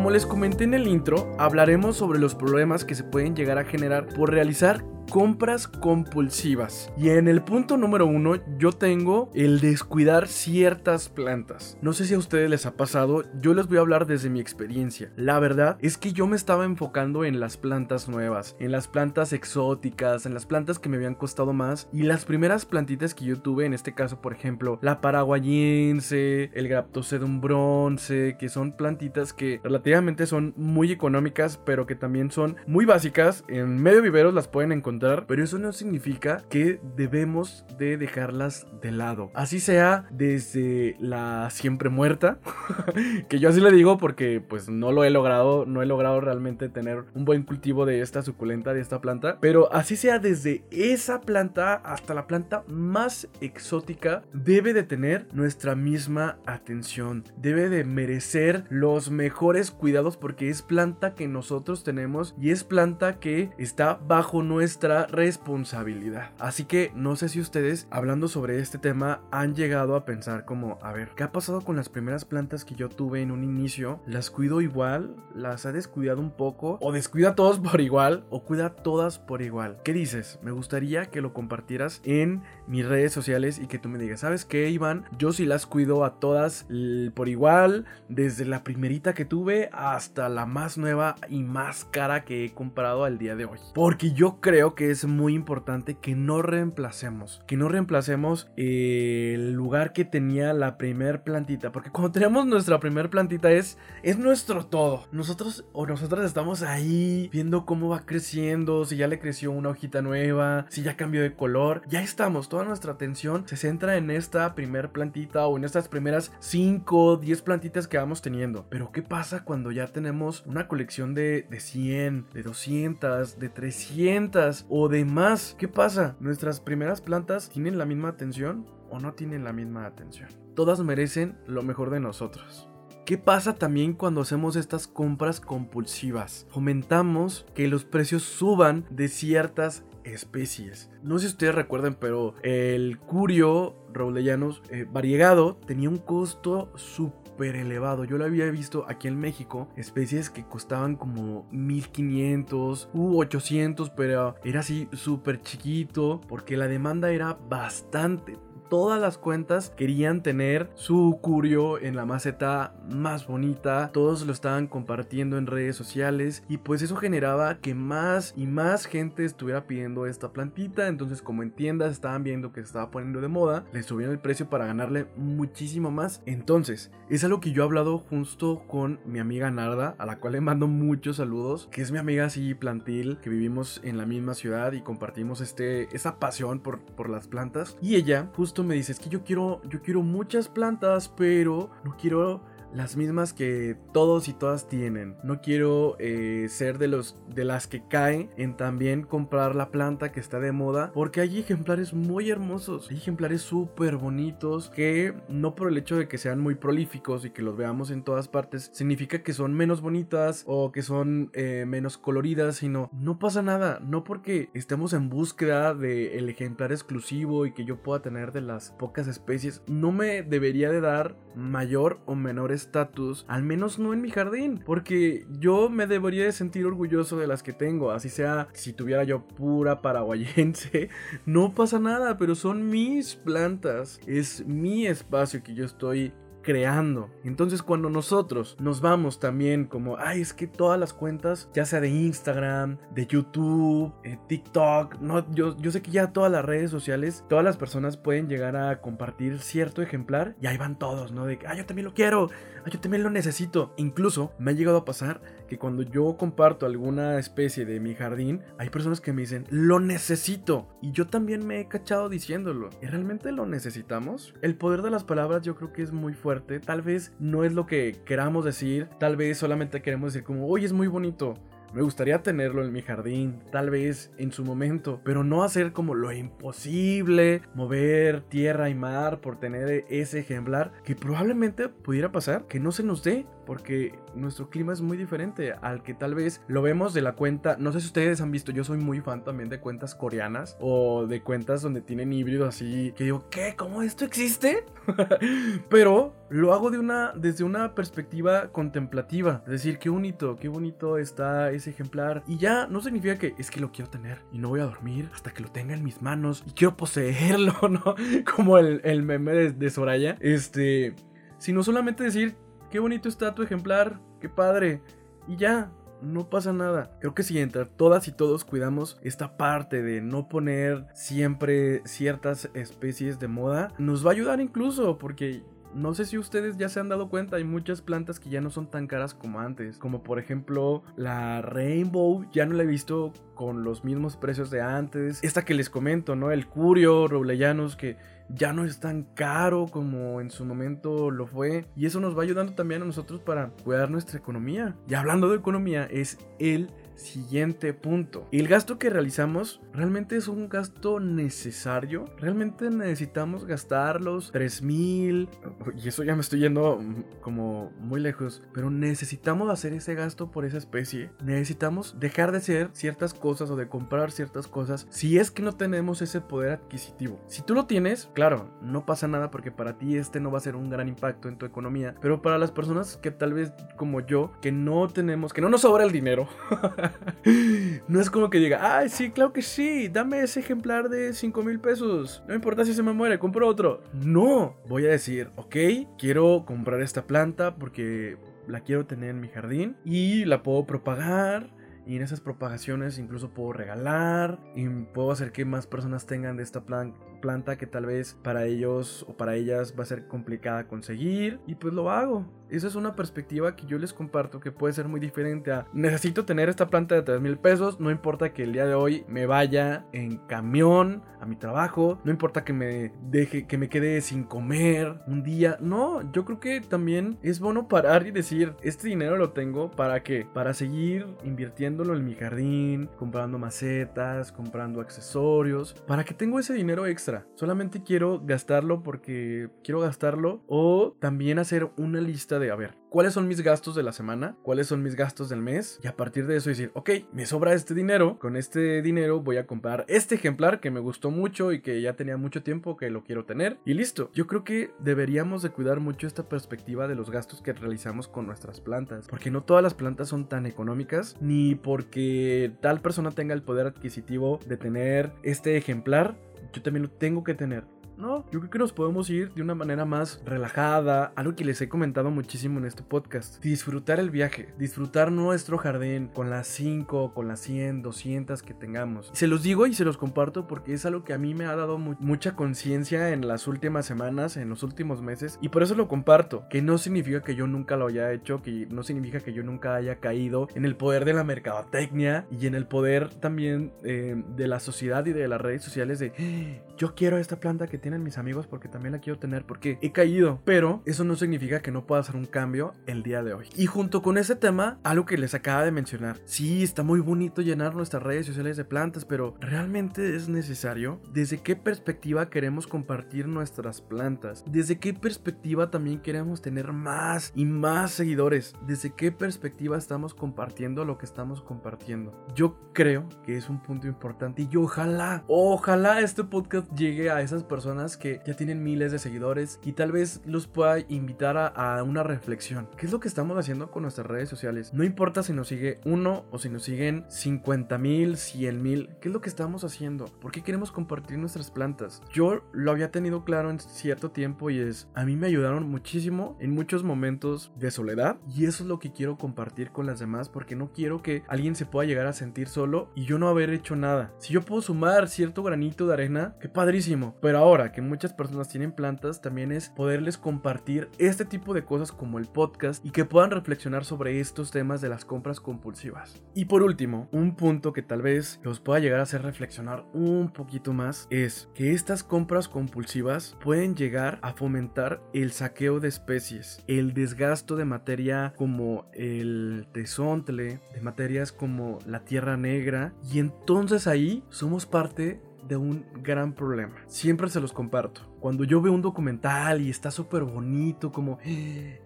Como 0.04 0.12
les 0.12 0.26
comenté 0.26 0.66
en 0.66 0.74
el 0.74 0.86
intro, 0.86 1.34
hablaremos 1.40 1.96
sobre 1.96 2.20
los 2.20 2.36
problemas 2.36 2.84
que 2.84 2.94
se 2.94 3.06
pueden 3.06 3.38
llegar 3.38 3.58
a 3.58 3.64
generar 3.64 4.06
por 4.06 4.32
realizar 4.32 4.84
compras 5.14 5.68
compulsivas. 5.68 6.92
Y 6.98 7.10
en 7.10 7.28
el 7.28 7.44
punto 7.44 7.78
número 7.78 8.08
uno 8.08 8.34
yo 8.58 8.72
tengo 8.72 9.30
el 9.36 9.60
descuidar 9.60 10.28
ciertas 10.28 11.08
plantas. 11.08 11.78
No 11.84 11.94
sé 11.94 12.06
si 12.06 12.16
a 12.16 12.18
ustedes 12.18 12.50
les 12.50 12.66
ha 12.66 12.76
pasado, 12.76 13.24
yo 13.40 13.54
les 13.54 13.68
voy 13.68 13.78
a 13.78 13.82
hablar 13.82 14.08
desde 14.08 14.32
mi 14.32 14.40
experiencia. 14.40 15.12
La 15.16 15.38
verdad 15.38 15.78
es 15.82 16.00
que 16.00 16.14
yo 16.14 16.26
me 16.26 16.36
estaba 16.36 16.66
enfocando 16.66 17.26
en 17.26 17.40
las 17.40 17.58
plantas 17.58 18.10
nuevas, 18.10 18.56
en 18.60 18.72
las 18.72 18.88
plantas 18.88 19.34
exóticas, 19.34 20.26
en 20.26 20.34
las 20.34 20.48
plantas 20.48 20.80
que 20.80 20.90
me 20.90 20.98
habían 20.98 21.14
costado 21.14 21.54
más. 21.54 21.88
Y 21.94 22.02
las 22.02 22.26
primeras 22.26 22.66
plantitas 22.66 23.14
que 23.14 23.26
yo 23.26 23.40
tuve, 23.40 23.68
en 23.68 23.76
este 23.76 23.94
caso 23.94 24.20
por 24.20 24.34
ejemplo, 24.34 24.80
la 24.82 25.00
paraguayense, 25.00 26.50
el 26.56 26.68
graptosedum 26.68 27.40
bronce, 27.40 28.36
que 28.40 28.50
son 28.50 28.76
plantitas 28.76 29.32
que 29.32 29.62
relativamente 29.64 30.26
son 30.26 30.56
muy 30.58 30.92
económicas, 30.92 31.60
pero 31.64 31.86
que 31.86 31.94
también 31.94 32.32
son 32.32 32.56
muy 32.66 32.86
básicas. 32.86 33.44
En 33.48 33.78
medio 33.78 34.02
viveros 34.02 34.34
las 34.34 34.48
pueden 34.48 34.72
encontrar 34.72 35.03
pero 35.28 35.44
eso 35.44 35.58
no 35.58 35.74
significa 35.74 36.44
que 36.50 36.80
debemos 36.96 37.66
de 37.78 37.98
dejarlas 37.98 38.66
de 38.82 38.92
lado. 38.92 39.32
Así 39.34 39.60
sea 39.60 40.06
desde 40.12 40.96
la 41.00 41.50
siempre 41.50 41.90
muerta, 41.90 42.40
que 43.30 43.40
yo 43.40 43.50
así 43.50 43.60
le 43.60 43.72
digo 43.72 43.98
porque 43.98 44.42
pues 44.42 44.70
no 44.70 44.92
lo 44.92 45.04
he 45.04 45.10
logrado, 45.10 45.66
no 45.66 45.82
he 45.82 45.86
logrado 45.86 46.22
realmente 46.22 46.70
tener 46.70 47.04
un 47.14 47.26
buen 47.26 47.44
cultivo 47.44 47.86
de 47.86 48.02
esta 48.02 48.22
suculenta, 48.22 48.74
de 48.74 48.82
esta 48.82 49.02
planta, 49.02 49.38
pero 49.42 49.74
así 49.74 49.98
sea 49.98 50.20
desde 50.20 50.64
esa 50.72 51.22
planta 51.22 51.76
hasta 51.76 52.14
la 52.14 52.26
planta 52.26 52.64
más 52.68 53.28
exótica, 53.42 54.24
debe 54.34 54.74
de 54.74 54.84
tener 54.84 55.28
nuestra 55.34 55.76
misma 55.76 56.38
atención, 56.46 57.26
debe 57.38 57.70
de 57.70 57.84
merecer 57.84 58.64
los 58.70 59.12
mejores 59.12 59.72
cuidados 59.72 60.16
porque 60.16 60.50
es 60.50 60.62
planta 60.62 61.14
que 61.14 61.28
nosotros 61.28 61.84
tenemos 61.84 62.36
y 62.40 62.52
es 62.52 62.64
planta 62.64 63.20
que 63.20 63.50
está 63.58 64.00
bajo 64.08 64.44
nuestra 64.44 64.83
responsabilidad. 64.84 66.32
Así 66.40 66.66
que 66.66 66.92
no 66.96 67.16
sé 67.16 67.30
si 67.30 67.40
ustedes, 67.40 67.88
hablando 67.92 68.28
sobre 68.28 68.60
este 68.60 68.78
tema, 68.78 69.22
han 69.32 69.56
llegado 69.56 69.96
a 69.96 70.06
pensar 70.06 70.46
como, 70.46 70.78
a 70.82 70.92
ver, 70.92 71.10
¿qué 71.16 71.24
ha 71.24 71.32
pasado 71.32 71.62
con 71.62 71.76
las 71.76 71.90
primeras 71.90 72.26
plantas 72.26 72.66
que 72.66 72.76
yo 72.76 72.90
tuve 72.90 73.22
en 73.22 73.32
un 73.32 73.44
inicio? 73.44 74.02
¿Las 74.06 74.30
cuido 74.30 74.62
igual? 74.62 75.16
¿Las 75.34 75.66
ha 75.66 75.72
descuidado 75.72 76.22
un 76.22 76.32
poco? 76.32 76.78
¿O 76.82 76.92
descuida 76.92 77.36
todos 77.36 77.60
por 77.72 77.82
igual? 77.82 78.26
¿O 78.30 78.44
cuida 78.44 78.76
todas 78.76 79.20
por 79.20 79.42
igual? 79.42 79.78
¿Qué 79.84 79.94
dices? 79.94 80.40
Me 80.42 80.52
gustaría 80.52 81.08
que 81.08 81.22
lo 81.22 81.34
compartieras 81.34 82.02
en 82.04 82.44
mis 82.68 82.86
redes 82.86 83.14
sociales 83.14 83.60
y 83.60 83.68
que 83.68 83.80
tú 83.80 83.90
me 83.90 84.00
digas, 84.00 84.22
¿sabes 84.22 84.46
qué, 84.46 84.70
Iván? 84.70 85.06
Yo 85.18 85.32
sí 85.32 85.46
las 85.46 85.66
cuido 85.66 86.04
a 86.04 86.20
todas 86.20 86.68
por 87.16 87.30
igual, 87.30 87.86
desde 88.10 88.46
la 88.46 88.64
primerita 88.64 89.14
que 89.14 89.26
tuve 89.26 89.70
hasta 89.72 90.30
la 90.30 90.46
más 90.46 90.78
nueva 90.78 91.16
y 91.30 91.44
más 91.44 91.86
cara 91.86 92.24
que 92.24 92.46
he 92.46 92.54
comprado 92.54 93.04
al 93.04 93.18
día 93.18 93.36
de 93.36 93.46
hoy. 93.46 93.60
Porque 93.74 94.12
yo 94.14 94.40
creo 94.42 94.73
que 94.76 94.92
es 94.92 95.06
muy 95.06 95.34
importante 95.34 95.96
que 95.96 96.16
no 96.16 96.42
reemplacemos, 96.42 97.42
que 97.48 97.58
no 97.58 97.70
reemplacemos 97.70 98.52
eh, 98.58 99.34
el 99.36 99.54
lugar 99.54 99.94
que 99.94 100.06
tenía 100.06 100.54
la 100.54 100.78
primer 100.78 101.24
plantita, 101.24 101.72
porque 101.72 101.90
cuando 101.90 102.12
tenemos 102.12 102.46
nuestra 102.46 102.80
primer 102.80 103.10
plantita 103.10 103.52
es, 103.52 103.78
es 104.04 104.18
nuestro 104.18 104.66
todo. 104.66 105.08
Nosotros 105.12 105.66
o 105.74 105.86
nosotras 105.86 106.26
estamos 106.26 106.62
ahí 106.62 107.30
viendo 107.32 107.66
cómo 107.66 107.90
va 107.90 108.06
creciendo, 108.06 108.86
si 108.86 108.98
ya 108.98 109.08
le 109.08 109.20
creció 109.20 109.52
una 109.52 109.70
hojita 109.70 110.02
nueva, 110.02 110.66
si 110.70 110.82
ya 110.82 110.98
cambió 110.98 111.22
de 111.22 111.34
color, 111.34 111.82
ya 111.88 112.02
estamos, 112.02 112.50
toda 112.50 112.66
nuestra 112.66 112.94
atención 112.94 113.48
se 113.48 113.58
centra 113.58 113.98
en 113.98 114.12
esta 114.12 114.56
primer 114.56 114.92
plantita 114.92 115.46
o 115.48 115.58
en 115.58 115.64
estas 115.64 115.88
primeras 115.88 116.32
5, 116.40 117.18
10 117.18 117.42
plantitas 117.42 117.88
que 117.88 117.98
vamos 117.98 118.22
teniendo. 118.22 118.66
Pero 118.70 118.92
¿qué 118.92 119.02
pasa 119.02 119.44
cuando 119.44 119.72
ya 119.72 119.88
tenemos 119.88 120.44
una 120.46 120.68
colección 120.68 121.14
de, 121.14 121.48
de 121.50 121.60
100, 121.60 122.28
de 122.34 122.44
200, 122.44 123.40
de 123.40 123.50
300? 123.50 124.63
O 124.70 124.90
demás. 124.90 125.56
¿Qué 125.58 125.68
pasa? 125.68 126.16
¿Nuestras 126.20 126.60
primeras 126.60 127.02
plantas 127.02 127.50
tienen 127.50 127.78
la 127.78 127.86
misma 127.86 128.10
atención 128.10 128.66
o 128.90 129.00
no 129.00 129.14
tienen 129.14 129.44
la 129.44 129.54
misma 129.54 129.86
atención? 129.86 130.30
Todas 130.56 130.80
merecen 130.82 131.38
lo 131.48 131.64
mejor 131.64 131.90
de 131.90 132.00
nosotros. 132.00 132.70
¿Qué 133.06 133.18
pasa 133.18 133.56
también 133.56 133.94
cuando 133.94 134.22
hacemos 134.22 134.56
estas 134.56 134.88
compras 134.88 135.42
compulsivas? 135.42 136.48
Fomentamos 136.50 137.46
que 137.54 137.68
los 137.68 137.84
precios 137.84 138.24
suban 138.24 138.86
de 138.90 139.10
ciertas 139.10 139.84
especies. 140.06 140.90
No 141.02 141.20
sé 141.20 141.28
si 141.28 141.34
ustedes 141.34 141.56
recuerdan, 141.56 141.98
pero 142.00 142.36
el 142.44 143.00
curio 143.00 143.76
Roulellanos 143.92 144.62
eh, 144.70 144.86
variegado 144.90 145.58
tenía 145.66 145.90
un 145.90 145.98
costo 145.98 146.72
súper 146.76 147.23
elevado. 147.40 148.06
Yo 148.06 148.18
lo 148.18 148.26
había 148.26 148.50
visto 148.52 148.86
aquí 148.88 149.08
en 149.08 149.20
México, 149.20 149.68
especies 149.76 150.30
que 150.30 150.46
costaban 150.46 150.96
como 150.96 151.48
1500 151.52 152.90
u 152.94 153.20
800, 153.20 153.90
pero 153.92 154.36
era 154.44 154.60
así 154.62 154.88
súper 154.94 155.42
chiquito 155.42 156.22
porque 156.28 156.58
la 156.58 156.68
demanda 156.68 157.12
era 157.12 157.38
bastante, 157.50 158.38
todas 158.74 159.00
las 159.00 159.20
cuentas 159.20 159.72
querían 159.78 160.24
tener 160.24 160.68
su 160.74 161.20
curio 161.22 161.78
en 161.80 161.96
la 161.96 162.08
maceta 162.08 162.74
más 162.90 163.28
bonita, 163.28 163.92
todos 163.94 164.26
lo 164.26 164.34
estaban 164.34 164.66
compartiendo 164.66 165.38
en 165.38 165.46
redes 165.46 165.76
sociales 165.76 166.44
y 166.50 166.58
pues 166.58 166.82
eso 166.82 166.96
generaba 166.96 167.60
que 167.60 167.76
más 167.76 168.34
y 168.36 168.48
más 168.48 168.88
gente 168.88 169.26
estuviera 169.26 169.68
pidiendo 169.68 170.08
esta 170.08 170.34
plantita, 170.34 170.88
entonces 170.88 171.22
como 171.22 171.44
en 171.44 171.52
tiendas 171.52 171.92
estaban 171.92 172.24
viendo 172.24 172.52
que 172.52 172.62
se 172.62 172.66
estaba 172.66 172.90
poniendo 172.90 173.22
de 173.22 173.28
moda, 173.28 173.64
le 173.74 173.84
subieron 173.84 174.16
el 174.16 174.20
precio 174.20 174.50
para 174.50 174.66
ganarle 174.66 175.06
muchísimo 175.18 175.92
más. 175.92 176.24
Entonces, 176.26 176.90
es 177.12 177.24
algo 177.24 177.42
que 177.42 177.52
yo 177.52 177.62
he 177.62 177.66
hablado 177.66 178.00
justo 178.00 178.64
con 178.68 179.00
mi 179.06 179.20
amiga 179.20 179.52
Narda, 179.52 179.94
a 180.00 180.08
la 180.08 180.18
cual 180.18 180.34
le 180.34 180.42
mando 180.42 180.66
muchos 180.66 181.18
saludos, 181.18 181.70
que 181.72 181.84
es 181.84 181.92
mi 181.92 182.00
amiga 182.00 182.26
así 182.26 182.56
plantil, 182.56 183.20
que 183.22 183.30
vivimos 183.30 183.82
en 183.84 184.00
la 184.00 184.08
misma 184.08 184.34
ciudad 184.34 184.72
y 184.72 184.82
compartimos 184.82 185.42
este, 185.42 185.96
esa 185.96 186.18
pasión 186.18 186.60
por, 186.60 186.80
por 186.80 187.12
las 187.12 187.28
plantas. 187.28 187.78
Y 187.80 187.98
ella 187.98 188.32
justo 188.36 188.63
me 188.64 188.76
dice, 188.76 188.92
es 188.92 189.00
que 189.00 189.10
yo 189.10 189.24
quiero, 189.24 189.62
yo 189.70 189.82
quiero 189.82 190.02
muchas 190.02 190.48
plantas, 190.48 191.10
pero 191.10 191.70
no 191.84 191.96
quiero 191.98 192.42
las 192.74 192.98
mismas 192.98 193.34
que 193.34 193.78
todos 193.94 194.28
y 194.28 194.34
todas 194.34 194.68
tienen. 194.68 195.16
No 195.24 195.42
quiero 195.42 195.96
eh, 196.00 196.48
ser 196.50 196.78
de 196.78 196.88
los 196.88 197.18
de 197.34 197.46
las 197.46 197.68
que 197.68 197.88
caen 197.88 198.30
en 198.38 198.56
también 198.56 199.04
comprar 199.04 199.56
la 199.56 199.72
planta 199.72 200.12
que 200.12 200.20
está 200.20 200.40
de 200.40 200.52
moda, 200.52 200.92
porque 200.94 201.22
hay 201.22 201.40
ejemplares 201.40 201.94
muy 201.94 202.30
hermosos, 202.30 202.90
hay 202.90 202.98
ejemplares 202.98 203.42
súper 203.42 203.98
bonitos 203.98 204.70
que 204.70 205.14
no 205.30 205.56
por 205.56 205.68
el 205.68 205.78
hecho 205.78 205.98
de 205.98 206.08
que 206.08 206.18
sean 206.18 206.40
muy 206.40 206.56
prolíficos 206.56 207.26
y 207.26 207.32
que 207.32 207.42
los 207.42 207.58
veamos 207.58 207.92
en 207.92 208.04
todas 208.04 208.28
partes 208.28 208.70
significa 208.74 209.24
que 209.24 209.34
son 209.34 209.54
menos 209.54 209.82
bonitas 209.82 210.44
o 210.48 210.72
que 210.72 210.82
son 210.82 211.32
eh, 211.34 211.66
menos 211.68 211.98
coloridas, 211.98 212.58
sino 212.58 212.90
no 212.94 213.20
pasa 213.20 213.42
nada, 213.42 213.80
no 213.80 214.04
porque 214.04 214.50
estemos 214.54 214.94
en 214.94 215.10
búsqueda 215.10 215.74
del 215.74 216.30
ejemplar 216.30 216.72
exclusivo 216.72 217.46
y 217.46 217.54
que 217.54 217.66
yo 217.66 217.82
pueda 217.82 218.02
tener 218.02 218.32
de 218.32 218.42
las 218.42 218.72
pocas 218.72 219.08
especies, 219.08 219.62
no 219.68 219.92
me 219.92 220.24
debería 220.24 220.70
de 220.70 220.82
dar 220.82 221.16
mayor 221.36 222.00
o 222.06 222.16
menores 222.16 222.63
estatus, 222.64 223.26
al 223.28 223.44
menos 223.44 223.80
no 223.80 223.94
en 223.94 224.02
mi 224.02 224.10
jardín, 224.10 224.62
porque 224.66 225.26
yo 225.40 225.70
me 225.70 225.88
debería 225.88 226.26
de 226.26 226.32
sentir 226.32 226.66
orgulloso 226.66 227.18
de 227.18 227.28
las 227.28 227.44
que 227.44 227.54
tengo, 227.54 227.92
así 227.92 228.10
sea 228.10 228.48
si 228.54 228.74
tuviera 228.74 229.04
yo 229.04 229.26
pura 229.28 229.82
paraguayense, 229.82 230.90
no 231.26 231.54
pasa 231.54 231.80
nada, 231.80 232.18
pero 232.18 232.36
son 232.36 232.70
mis 232.70 233.16
plantas, 233.16 234.00
es 234.08 234.46
mi 234.46 234.88
espacio 234.88 235.44
que 235.44 235.54
yo 235.54 235.66
estoy 235.66 236.14
creando. 236.44 237.10
Entonces 237.24 237.64
cuando 237.64 237.90
nosotros 237.90 238.56
nos 238.60 238.82
vamos 238.82 239.20
también 239.20 239.66
como, 239.66 239.98
ay, 239.98 240.22
es 240.22 240.34
que 240.34 240.46
todas 240.46 240.80
las 240.80 240.94
cuentas, 240.94 241.50
ya 241.54 241.66
sea 241.66 241.82
de 241.82 241.90
Instagram, 241.90 242.78
de 242.94 243.08
YouTube, 243.08 243.94
eh, 244.04 244.20
TikTok, 244.28 245.00
no, 245.00 245.30
yo, 245.32 245.58
yo 245.58 245.72
sé 245.72 245.82
que 245.82 245.92
ya 245.92 246.12
todas 246.12 246.32
las 246.32 246.46
redes 246.46 246.70
sociales, 246.70 247.24
todas 247.28 247.44
las 247.44 247.58
personas 247.58 247.98
pueden 247.98 248.28
llegar 248.28 248.56
a 248.56 248.82
compartir 248.82 249.40
cierto 249.40 249.82
ejemplar 249.82 250.36
y 250.42 250.48
ahí 250.48 250.58
van 250.58 250.78
todos, 250.78 251.12
¿no? 251.12 251.26
De 251.26 251.40
que, 251.40 251.48
ay, 251.48 251.58
yo 251.58 251.66
también 251.66 251.86
lo 251.86 251.94
quiero, 251.94 252.30
ay, 252.66 252.72
yo 252.72 252.80
también 252.80 253.02
lo 253.02 253.10
necesito. 253.10 253.74
Incluso 253.78 254.34
me 254.38 254.52
ha 254.52 254.54
llegado 254.54 254.78
a 254.78 254.86
pasar 254.86 255.22
que 255.54 255.60
cuando 255.60 255.84
yo 255.84 256.18
comparto 256.18 256.66
alguna 256.66 257.20
especie 257.20 257.64
de 257.64 257.80
mi 257.80 257.94
jardín, 257.94 258.42
hay 258.58 258.70
personas 258.70 259.00
que 259.00 259.14
me 259.14 259.22
dicen, 259.22 259.46
lo 259.52 259.80
necesito. 259.80 260.68
Y 260.82 260.92
yo 260.92 261.06
también 261.06 261.46
me 261.46 261.60
he 261.60 261.68
cachado 261.68 262.10
diciéndolo. 262.10 262.72
¿Y 262.82 262.88
realmente 262.88 263.32
lo 263.32 263.46
necesitamos? 263.46 264.34
El 264.42 264.56
poder 264.56 264.82
de 264.82 264.90
las 264.90 265.04
palabras 265.04 265.44
yo 265.44 265.56
creo 265.56 265.72
que 265.72 265.84
es 265.84 265.92
muy 265.92 266.14
fuerte 266.14 266.60
Tal 266.60 266.82
vez 266.82 267.12
no 267.20 267.44
es 267.44 267.54
lo 267.54 267.68
que 267.68 268.02
queramos 268.04 268.46
decir, 268.46 268.88
tal 269.00 269.16
vez 269.16 269.38
solamente 269.38 269.82
queremos 269.84 270.14
decir 270.14 270.26
como, 270.26 270.48
oye, 270.48 270.66
es 270.66 270.74
muy 270.74 270.88
bonito. 270.88 271.36
Me 271.74 271.82
gustaría 271.82 272.22
tenerlo 272.22 272.64
en 272.64 272.72
mi 272.72 272.84
jardín, 272.84 273.42
tal 273.52 273.72
vez 273.72 274.12
en 274.20 274.32
su 274.32 274.46
momento, 274.46 275.02
pero 275.04 275.24
no 275.24 275.44
hacer 275.44 275.74
como 275.74 275.96
lo 275.96 276.12
imposible, 276.12 277.42
mover 277.56 278.22
tierra 278.22 278.70
y 278.70 278.76
mar 278.76 279.22
por 279.22 279.40
tener 279.40 279.86
ese 279.90 280.20
ejemplar 280.20 280.72
que 280.84 280.96
probablemente 280.96 281.70
pudiera 281.70 282.12
pasar 282.12 282.46
que 282.46 282.60
no 282.60 282.72
se 282.72 282.84
nos 282.84 283.04
dé 283.04 283.26
porque 283.46 283.98
nuestro 284.16 284.50
clima 284.50 284.74
es 284.74 284.82
muy 284.82 284.98
diferente 284.98 285.54
al 285.62 285.84
que 285.84 285.94
tal 285.94 286.16
vez 286.16 286.42
lo 286.48 286.62
vemos 286.62 286.94
de 286.94 287.02
la 287.02 287.14
cuenta, 287.14 287.58
no 287.60 287.72
sé 287.72 287.82
si 287.82 287.88
ustedes 287.88 288.22
han 288.22 288.32
visto, 288.32 288.52
yo 288.52 288.64
soy 288.64 288.78
muy 288.78 289.02
fan 289.02 289.24
también 289.24 289.50
de 289.50 289.60
cuentas 289.60 289.96
coreanas 289.96 290.58
o 290.60 291.08
de 291.08 291.22
cuentas 291.22 291.62
donde 291.62 291.82
tienen 291.82 292.14
híbrido 292.14 292.48
así, 292.48 292.94
que 292.96 293.06
digo, 293.06 293.26
¿qué? 293.30 293.56
¿Cómo 293.58 293.82
esto 293.82 294.06
existe? 294.06 294.66
Pero 295.70 296.14
lo 296.34 296.52
hago 296.52 296.72
de 296.72 296.80
una, 296.80 297.14
desde 297.16 297.44
una 297.44 297.76
perspectiva 297.76 298.48
contemplativa, 298.48 299.44
decir, 299.46 299.78
qué 299.78 299.90
bonito, 299.90 300.36
qué 300.36 300.48
bonito 300.48 300.98
está 300.98 301.52
ese 301.52 301.70
ejemplar 301.70 302.24
y 302.28 302.38
ya 302.38 302.66
no 302.66 302.82
significa 302.82 303.20
que 303.20 303.36
es 303.38 303.52
que 303.52 303.60
lo 303.60 303.72
quiero 303.72 303.92
tener 303.92 304.18
y 304.32 304.40
no 304.40 304.50
voy 304.50 304.60
a 304.60 304.66
dormir 304.66 305.12
hasta 305.14 305.32
que 305.32 305.44
lo 305.44 305.52
tenga 305.52 305.76
en 305.76 305.84
mis 305.84 306.02
manos 306.02 306.44
y 306.48 306.52
quiero 306.54 306.76
poseerlo, 306.76 307.54
¿no? 307.70 307.96
Como 308.36 308.58
el, 308.58 309.04
meme 309.04 309.32
de, 309.34 309.52
de 309.52 309.70
Soraya, 309.70 310.18
este, 310.22 310.96
sino 311.38 311.62
solamente 311.62 312.04
decir 312.04 312.36
qué 312.72 312.80
bonito 312.80 313.10
está 313.10 313.36
tu 313.36 313.44
ejemplar, 313.44 314.00
qué 314.20 314.28
padre. 314.28 314.82
Y 315.28 315.36
ya, 315.36 315.72
no 316.02 316.32
pasa 316.32 316.52
nada. 316.52 316.98
Creo 317.00 317.14
que 317.14 317.22
si 317.22 317.38
entre 317.38 317.66
todas 317.66 318.08
y 318.08 318.12
todos 318.12 318.44
cuidamos 318.44 318.98
esta 319.04 319.38
parte 319.38 319.84
de 319.84 320.02
no 320.02 320.28
poner 320.28 320.88
siempre 320.96 321.84
ciertas 321.86 322.50
especies 322.56 323.20
de 323.20 323.28
moda, 323.28 323.72
nos 323.78 324.04
va 324.04 324.10
a 324.10 324.14
ayudar 324.14 324.42
incluso 324.42 324.98
porque 324.98 325.44
no 325.76 325.94
sé 325.94 326.06
si 326.06 326.18
ustedes 326.18 326.58
ya 326.58 326.70
se 326.70 326.80
han 326.80 326.90
dado 326.90 327.10
cuenta, 327.10 327.38
hay 327.38 327.44
muchas 327.44 327.82
plantas 327.82 328.20
que 328.20 328.30
ya 328.30 328.42
no 328.42 328.50
son 328.50 328.68
tan 328.68 328.88
caras 328.88 329.14
como 329.14 329.40
antes. 329.40 329.78
Como 329.78 330.04
por 330.04 330.20
ejemplo 330.20 330.84
la 330.96 331.42
Rainbow, 331.42 332.26
ya 332.32 332.46
no 332.46 332.54
la 332.56 332.64
he 332.64 332.68
visto 332.68 333.14
con 333.36 333.64
los 333.64 333.84
mismos 333.84 334.18
precios 334.18 334.50
de 334.52 334.62
antes. 334.62 335.24
Esta 335.24 335.46
que 335.46 335.54
les 335.54 335.70
comento, 335.70 336.16
¿no? 336.16 336.32
El 336.32 336.48
Curio, 336.48 337.08
Robleyanos, 337.08 337.76
que 337.76 337.98
ya 338.30 338.54
no 338.54 338.66
es 338.66 338.80
tan 338.80 339.04
caro 339.04 339.68
como 339.70 340.22
en 340.22 340.32
su 340.32 340.46
momento 340.46 341.12
lo 341.12 341.28
fue. 341.28 341.66
Y 341.76 341.86
eso 341.86 342.00
nos 342.00 342.18
va 342.18 342.24
ayudando 342.24 342.54
también 342.54 342.82
a 342.82 342.86
nosotros 342.86 343.22
para 343.22 343.50
cuidar 343.64 343.90
nuestra 343.90 344.18
economía. 344.18 344.76
Y 344.88 344.94
hablando 344.94 345.30
de 345.30 345.38
economía, 345.38 345.86
es 345.86 346.18
el 346.40 346.70
siguiente 346.96 347.74
punto. 347.74 348.28
El 348.32 348.48
gasto 348.48 348.78
que 348.78 348.90
realizamos 348.90 349.62
realmente 349.74 350.16
es 350.16 350.28
un 350.28 350.50
gasto 350.50 351.00
necesario. 351.00 352.06
Realmente 352.18 352.70
necesitamos 352.70 353.46
gastar 353.46 354.02
los 354.02 354.32
3000 354.32 355.30
y 355.76 355.88
eso 355.88 356.04
ya 356.04 356.16
me 356.16 356.22
estoy 356.22 356.40
yendo 356.40 356.82
como 357.22 357.72
muy 357.80 358.00
lejos, 358.00 358.42
pero 358.54 358.70
necesitamos 358.70 359.50
hacer 359.50 359.74
ese 359.74 359.96
gasto 359.96 360.32
por 360.32 360.46
esa 360.46 360.58
especie. 360.58 361.12
Necesitamos 361.24 362.00
dejar 362.00 362.32
de 362.32 362.38
hacer 362.40 362.70
ciertas 362.74 363.14
cosas 363.14 363.50
o 363.50 363.56
de 363.56 363.68
comprar 363.68 364.12
ciertas 364.12 364.48
cosas 364.48 364.88
si 364.90 365.18
es 365.18 365.32
que 365.32 365.44
no 365.44 365.54
tenemos 365.54 366.02
ese 366.02 366.22
poder 366.22 366.52
adquisitivo. 366.54 367.20
Si 367.28 367.42
tú 367.42 367.54
lo 367.54 367.66
tienes, 367.66 368.10
claro, 368.14 368.50
no 368.62 368.86
pasa 368.86 369.08
nada 369.08 369.32
porque 369.32 369.52
para 369.52 369.78
ti 369.78 369.98
este 369.98 370.20
no 370.20 370.32
va 370.32 370.38
a 370.38 370.42
ser 370.42 370.56
un 370.56 370.70
gran 370.70 370.88
impacto 370.88 371.28
en 371.28 371.38
tu 371.38 371.46
economía, 371.46 371.96
pero 372.02 372.22
para 372.22 372.38
las 372.38 372.52
personas 372.52 372.98
que 372.98 373.12
tal 373.12 373.34
vez 373.34 373.54
como 373.76 374.02
yo 374.02 374.32
que 374.42 374.52
no 374.52 374.88
tenemos, 374.88 375.34
que 375.34 375.42
no 375.42 375.50
nos 375.50 375.62
sobra 375.62 375.84
el 375.84 375.92
dinero 375.92 376.28
no 377.88 378.02
es 378.02 378.10
como 378.10 378.30
que 378.30 378.40
diga, 378.40 378.78
ay, 378.78 378.90
sí, 378.90 379.12
claro 379.12 379.34
que 379.34 379.42
sí, 379.42 379.88
dame 379.88 380.22
ese 380.22 380.40
ejemplar 380.40 380.90
de 380.90 381.14
5 381.14 381.44
mil 381.44 381.60
pesos. 381.60 382.24
No 382.28 382.36
importa 382.36 382.66
si 382.66 382.74
se 382.74 382.84
me 382.84 382.94
muere, 382.94 383.20
compro 383.20 383.48
otro. 383.48 383.82
No, 383.94 384.56
voy 384.68 384.86
a 384.86 384.90
decir, 384.90 385.30
ok, 385.36 385.56
quiero 385.98 386.44
comprar 386.46 386.82
esta 386.82 387.06
planta 387.06 387.56
porque 387.56 388.18
la 388.48 388.62
quiero 388.62 388.86
tener 388.86 389.12
en 389.12 389.22
mi 389.22 389.30
jardín 389.30 389.78
y 389.86 390.26
la 390.26 390.44
puedo 390.44 390.66
propagar. 390.66 391.50
Y 391.86 391.98
en 391.98 392.02
esas 392.02 392.22
propagaciones 392.22 392.98
incluso 392.98 393.32
puedo 393.32 393.52
regalar 393.52 394.40
y 394.56 394.68
puedo 394.70 395.12
hacer 395.12 395.34
que 395.34 395.44
más 395.44 395.68
personas 395.68 396.06
tengan 396.06 396.38
de 396.38 396.44
esta 396.44 396.62
planta 396.62 396.98
planta 397.24 397.58
que 397.58 397.68
tal 397.68 397.86
vez 397.86 398.18
para 398.22 398.46
ellos 398.46 399.06
o 399.08 399.16
para 399.16 399.36
ellas 399.36 399.76
va 399.80 399.84
a 399.84 399.86
ser 399.86 400.10
complicada 400.10 400.68
conseguir 400.68 401.40
y 401.48 401.56
pues 401.56 401.74
lo 401.74 401.90
hago. 401.90 402.26
Esa 402.50 402.68
es 402.68 402.76
una 402.76 402.96
perspectiva 402.96 403.56
que 403.56 403.66
yo 403.66 403.80
les 403.80 403.94
comparto 403.94 404.40
que 404.40 404.52
puede 404.52 404.74
ser 404.74 404.88
muy 404.88 405.00
diferente 405.00 405.52
a 405.52 405.66
necesito 405.74 406.26
tener 406.26 406.50
esta 406.50 406.68
planta 406.68 406.94
de 406.94 407.02
3 407.02 407.22
mil 407.22 407.38
pesos, 407.38 407.80
no 407.80 407.90
importa 407.90 408.34
que 408.34 408.44
el 408.44 408.54
día 408.54 408.66
de 408.66 408.76
hoy 408.76 409.06
me 409.08 409.26
vaya 409.26 409.86
en 409.92 410.18
camión 410.28 411.02
a 411.20 411.26
mi 411.26 411.38
trabajo, 411.38 412.00
no 412.04 412.12
importa 412.12 412.44
que 412.44 412.52
me 412.54 412.92
deje, 413.10 413.48
que 413.48 413.58
me 413.58 413.70
quede 413.70 414.02
sin 414.02 414.26
comer 414.26 415.02
un 415.08 415.24
día, 415.24 415.58
no, 415.62 416.12
yo 416.12 416.26
creo 416.26 416.40
que 416.40 416.60
también 416.62 417.18
es 417.24 417.40
bueno 417.40 417.68
parar 417.70 418.06
y 418.06 418.12
decir, 418.12 418.54
este 418.62 418.90
dinero 418.90 419.18
lo 419.18 419.32
tengo 419.32 419.72
para 419.72 420.04
qué, 420.04 420.28
para 420.34 420.54
seguir 420.54 421.08
invirtiéndolo 421.24 421.96
en 421.96 422.06
mi 422.06 422.14
jardín, 422.14 422.90
comprando 422.98 423.40
macetas, 423.40 424.32
comprando 424.32 424.82
accesorios, 424.82 425.74
para 425.88 426.04
que 426.04 426.14
tengo 426.14 426.38
ese 426.38 426.54
dinero 426.54 426.86
extra 426.86 427.13
Solamente 427.36 427.84
quiero 427.84 428.22
gastarlo 428.24 428.84
porque 428.84 429.50
quiero 429.64 429.80
gastarlo 429.80 430.42
o 430.48 430.96
también 431.00 431.40
hacer 431.40 431.70
una 431.78 432.02
lista 432.02 432.40
de, 432.40 432.52
a 432.52 432.56
ver, 432.56 432.76
cuáles 432.90 433.14
son 433.14 433.28
mis 433.28 433.42
gastos 433.42 433.76
de 433.76 433.84
la 433.84 433.92
semana, 433.92 434.36
cuáles 434.44 434.68
son 434.68 434.84
mis 434.84 434.96
gastos 434.96 435.30
del 435.30 435.42
mes 435.42 435.80
y 435.84 435.88
a 435.88 435.96
partir 435.96 436.28
de 436.28 436.38
eso 436.38 436.50
decir, 436.50 436.72
ok, 436.76 436.92
me 437.12 437.26
sobra 437.26 437.54
este 437.54 437.74
dinero, 437.74 438.20
con 438.20 438.38
este 438.38 438.82
dinero 438.82 439.20
voy 439.22 439.38
a 439.38 439.48
comprar 439.48 439.86
este 439.88 440.16
ejemplar 440.16 440.60
que 440.60 440.72
me 440.72 440.80
gustó 440.80 441.10
mucho 441.10 441.52
y 441.52 441.62
que 441.62 441.82
ya 441.82 441.96
tenía 441.96 442.18
mucho 442.18 442.44
tiempo 442.44 442.78
que 442.78 442.90
lo 442.90 443.04
quiero 443.04 443.26
tener. 443.26 443.58
Y 443.66 443.74
listo. 443.74 444.12
Yo 444.14 444.28
creo 444.28 444.44
que 444.44 444.72
deberíamos 444.80 445.42
de 445.42 445.50
cuidar 445.50 445.80
mucho 445.80 446.08
esta 446.08 446.30
perspectiva 446.30 446.88
de 446.88 446.96
los 446.96 447.10
gastos 447.10 447.42
que 447.42 447.54
realizamos 447.54 448.08
con 448.08 448.28
nuestras 448.28 448.62
plantas, 448.62 449.08
porque 449.08 449.32
no 449.32 449.42
todas 449.42 449.64
las 449.64 449.74
plantas 449.74 450.10
son 450.10 450.28
tan 450.28 450.46
económicas 450.46 451.18
ni 451.20 451.56
porque 451.56 452.52
tal 452.62 452.80
persona 452.82 453.12
tenga 453.12 453.34
el 453.34 453.42
poder 453.42 453.68
adquisitivo 453.68 454.40
de 454.46 454.58
tener 454.58 455.12
este 455.24 455.58
ejemplar, 455.58 456.16
yo 456.54 456.62
también 456.62 456.84
lo 456.84 456.90
tengo 456.90 457.24
que 457.24 457.34
tener. 457.34 457.66
No, 458.04 458.26
yo 458.34 458.42
creo 458.42 458.50
que 458.50 458.60
nos 458.60 458.74
podemos 458.74 459.10
ir 459.10 459.34
de 459.34 459.42
una 459.42 459.56
manera 459.56 459.86
más 459.86 460.22
relajada, 460.26 461.14
algo 461.16 461.38
que 461.38 461.46
les 461.46 461.62
he 461.62 461.70
comentado 461.70 462.12
muchísimo 462.12 462.60
en 462.60 462.66
este 462.66 462.84
podcast. 462.84 463.42
Disfrutar 463.42 463.98
el 463.98 464.10
viaje, 464.10 464.54
disfrutar 464.58 465.10
nuestro 465.10 465.58
jardín 465.58 466.10
con 466.14 466.30
las 466.30 466.48
5, 466.48 467.14
con 467.14 467.30
las 467.30 467.40
100, 467.40 467.82
200 467.82 468.44
que 468.44 468.54
tengamos. 468.54 469.10
Se 469.14 469.26
los 469.26 469.42
digo 469.42 469.68
y 469.68 469.74
se 469.74 469.86
los 469.86 469.96
comparto 469.96 470.48
porque 470.48 470.74
es 470.74 470.86
algo 470.86 471.06
que 471.06 471.14
a 471.14 471.18
mí 471.18 471.34
me 471.34 471.46
ha 471.46 471.56
dado 471.56 471.78
mucha 471.78 472.36
conciencia 472.36 473.12
en 473.12 473.26
las 473.26 473.48
últimas 473.48 473.86
semanas, 473.86 474.36
en 474.36 474.50
los 474.50 474.64
últimos 474.64 475.02
meses, 475.02 475.40
y 475.40 475.48
por 475.48 475.64
eso 475.64 475.74
lo 475.74 475.88
comparto, 475.88 476.44
que 476.50 476.62
no 476.62 476.78
significa 476.78 477.22
que 477.22 477.36
yo 477.36 477.48
nunca 477.48 477.78
lo 477.78 477.88
haya 477.88 478.12
hecho, 478.12 478.42
que 478.42 478.68
no 478.70 478.84
significa 478.84 479.22
que 479.22 479.32
yo 479.32 479.44
nunca 479.44 479.76
haya 479.76 480.02
caído 480.02 480.50
en 480.56 480.66
el 480.66 480.76
poder 480.76 481.06
de 481.06 481.14
la 481.14 481.24
mercadotecnia 481.24 482.28
y 482.30 482.48
en 482.48 482.56
el 482.56 482.68
poder 482.68 483.14
también 483.14 483.72
eh, 483.86 484.22
de 484.36 484.48
la 484.50 484.60
sociedad 484.60 485.06
y 485.06 485.14
de 485.14 485.30
las 485.30 485.40
redes 485.40 485.64
sociales 485.64 486.00
de 486.00 486.12
¡Ah! 486.20 486.74
yo 486.78 486.96
quiero 486.96 487.18
esta 487.18 487.38
planta 487.38 487.68
que 487.68 487.78
tienen 487.94 488.04
mis 488.04 488.18
amigos 488.18 488.48
porque 488.48 488.68
también 488.68 488.94
la 488.94 489.00
quiero 489.00 489.20
tener 489.20 489.46
porque 489.46 489.78
he 489.82 489.92
caído. 489.92 490.42
Pero 490.46 490.82
eso 490.86 491.04
no 491.04 491.16
significa 491.16 491.62
que 491.62 491.72
no 491.72 491.86
pueda 491.86 492.02
hacer 492.02 492.16
un 492.16 492.26
cambio 492.26 492.74
el 492.88 493.04
día 493.04 493.22
de 493.22 493.34
hoy. 493.34 493.46
Y 493.56 493.68
junto 493.68 494.02
con 494.02 494.18
ese 494.18 494.36
tema, 494.36 494.80
algo 494.84 495.06
que 495.06 495.16
les 495.16 495.36
acaba 495.36 495.64
de 495.64 495.72
mencionar. 495.72 496.20
Sí, 496.26 496.64
está 496.64 496.82
muy 496.82 497.02
bonito 497.02 497.44
llenar 497.44 497.76
nuestras 497.76 498.02
redes 498.02 498.26
sociales 498.26 498.58
de 498.58 498.66
plantas, 498.66 499.06
pero 499.06 499.36
¿realmente 499.40 500.16
es 500.16 500.28
necesario? 500.28 501.02
¿Desde 501.14 501.42
qué 501.42 501.56
perspectiva 501.56 502.32
queremos 502.32 502.66
compartir 502.66 503.28
nuestras 503.28 503.82
plantas? 503.82 504.44
¿Desde 504.48 504.80
qué 504.80 504.96
perspectiva 504.96 505.70
también 505.70 506.00
queremos 506.00 506.42
tener 506.42 506.74
más 506.74 507.32
y 507.36 507.46
más 507.46 507.92
seguidores? 507.92 508.56
¿Desde 508.66 508.96
qué 508.96 509.12
perspectiva 509.12 509.78
estamos 509.78 510.16
compartiendo 510.16 510.84
lo 510.84 510.98
que 510.98 511.06
estamos 511.06 511.44
compartiendo? 511.44 512.26
Yo 512.34 512.58
creo 512.74 513.08
que 513.24 513.38
es 513.38 513.50
un 513.50 513.62
punto 513.62 513.86
importante 513.86 514.48
y 514.52 514.58
ojalá, 514.58 515.24
ojalá 515.28 516.00
este 516.00 516.24
podcast 516.24 516.72
llegue 516.74 517.12
a 517.12 517.22
esas 517.22 517.44
personas 517.44 517.73
personas 517.74 517.98
que 517.98 518.22
ya 518.24 518.36
tienen 518.36 518.64
miles 518.64 518.92
de 518.92 519.00
seguidores 519.00 519.60
y 519.64 519.72
tal 519.72 519.92
vez 519.92 520.22
los 520.26 520.46
pueda 520.46 520.80
invitar 520.90 521.38
a, 521.38 521.48
a 521.48 521.82
una 521.82 522.04
reflexión. 522.04 522.70
¿Qué 522.78 522.86
es 522.86 522.92
lo 522.92 523.00
que 523.00 523.08
estamos 523.08 523.36
haciendo 523.36 523.72
con 523.72 523.82
nuestras 523.82 524.06
redes 524.06 524.30
sociales? 524.30 524.74
No 524.74 524.84
importa 524.84 525.24
si 525.24 525.34
nos 525.34 525.48
sigue 525.48 525.80
uno 525.86 526.26
o 526.30 526.38
si 526.38 526.50
nos 526.50 526.64
siguen 526.64 527.06
50 527.08 527.78
mil, 527.80 528.18
100 528.18 528.62
mil, 528.62 528.90
¿qué 529.02 529.10
es 529.10 529.14
lo 529.14 529.22
que 529.22 529.30
estamos 529.30 529.64
haciendo? 529.64 530.06
¿Por 530.06 530.32
qué 530.32 530.44
queremos 530.44 530.72
compartir 530.72 531.18
nuestras 531.18 531.50
plantas? 531.50 532.04
Yo 532.14 532.44
lo 532.52 532.70
había 532.70 532.92
tenido 532.92 533.24
claro 533.24 533.50
en 533.50 533.60
cierto 533.60 534.12
tiempo 534.12 534.52
y 534.52 534.60
es, 534.60 534.88
a 534.94 535.04
mí 535.04 535.16
me 535.16 535.28
ayudaron 535.28 535.68
muchísimo 535.68 536.38
en 536.40 536.52
muchos 536.54 536.84
momentos 536.84 537.52
de 537.56 537.72
soledad 537.72 538.18
y 538.30 538.46
eso 538.46 538.64
es 538.64 538.70
lo 538.70 538.78
que 538.78 538.92
quiero 538.92 539.18
compartir 539.18 539.72
con 539.72 539.88
las 539.88 540.00
demás 540.00 540.30
porque 540.30 540.56
no 540.56 540.72
quiero 540.72 541.02
que 541.02 541.24
alguien 541.28 541.56
se 541.56 541.66
pueda 541.66 541.88
llegar 541.88 542.06
a 542.06 542.14
sentir 542.14 542.50
solo 542.50 542.92
y 542.94 543.06
yo 543.06 543.18
no 543.18 543.30
haber 543.30 543.50
hecho 543.50 543.76
nada. 543.76 544.14
Si 544.20 544.32
yo 544.32 544.42
puedo 544.42 544.62
sumar 544.62 545.10
cierto 545.10 545.42
granito 545.42 545.88
de 545.88 545.94
arena, 545.94 546.36
qué 546.40 546.50
padrísimo. 546.50 547.16
Pero 547.22 547.40
ahora 547.40 547.63
que 547.72 547.82
muchas 547.82 548.14
personas 548.14 548.50
tienen 548.50 548.72
plantas, 548.72 549.22
también 549.22 549.52
es 549.52 549.70
poderles 549.70 550.18
compartir 550.18 550.90
este 550.98 551.26
tipo 551.26 551.54
de 551.54 551.64
cosas 551.64 551.92
como 551.92 552.20
el 552.20 552.26
podcast 552.26 552.84
y 552.86 552.92
que 552.92 553.06
puedan 553.06 553.32
reflexionar 553.32 553.86
sobre 553.86 554.20
estos 554.20 554.52
temas 554.52 554.82
de 554.82 554.90
las 554.90 555.06
compras 555.06 555.40
compulsivas. 555.40 556.22
Y 556.34 556.46
por 556.46 556.64
último, 556.64 557.08
un 557.12 557.36
punto 557.36 557.74
que 557.74 557.82
tal 557.82 558.02
vez 558.02 558.40
los 558.44 558.60
pueda 558.60 558.80
llegar 558.80 559.00
a 559.00 559.04
hacer 559.04 559.22
reflexionar 559.22 559.86
un 559.94 560.32
poquito 560.32 560.74
más 560.74 561.08
es 561.10 561.50
que 561.54 561.72
estas 561.72 562.04
compras 562.04 562.48
compulsivas 562.48 563.38
pueden 563.42 563.76
llegar 563.76 564.20
a 564.22 564.34
fomentar 564.34 565.02
el 565.14 565.32
saqueo 565.32 565.80
de 565.80 565.88
especies, 565.88 566.64
el 566.68 566.94
desgasto 566.94 567.56
de 567.56 567.66
materia 567.66 568.34
como 568.38 568.90
el 568.94 569.68
tesontle, 569.74 570.60
de 570.74 570.82
materias 570.82 571.32
como 571.32 571.80
la 571.86 572.04
tierra 572.04 572.38
negra 572.38 572.94
y 573.12 573.20
entonces 573.20 573.88
ahí 573.88 574.24
somos 574.30 574.66
parte 574.66 575.22
de 575.48 575.58
un 575.58 575.86
gran 576.02 576.34
problema. 576.34 576.76
Siempre 576.88 577.30
se 577.30 577.40
los 577.40 577.54
comparto. 577.54 578.02
Cuando 578.20 578.46
yo 578.46 578.62
veo 578.62 578.72
un 578.72 578.82
documental 578.82 579.62
y 579.62 579.70
está 579.70 579.92
súper 579.92 580.24
bonito, 580.24 580.92
como 580.92 581.20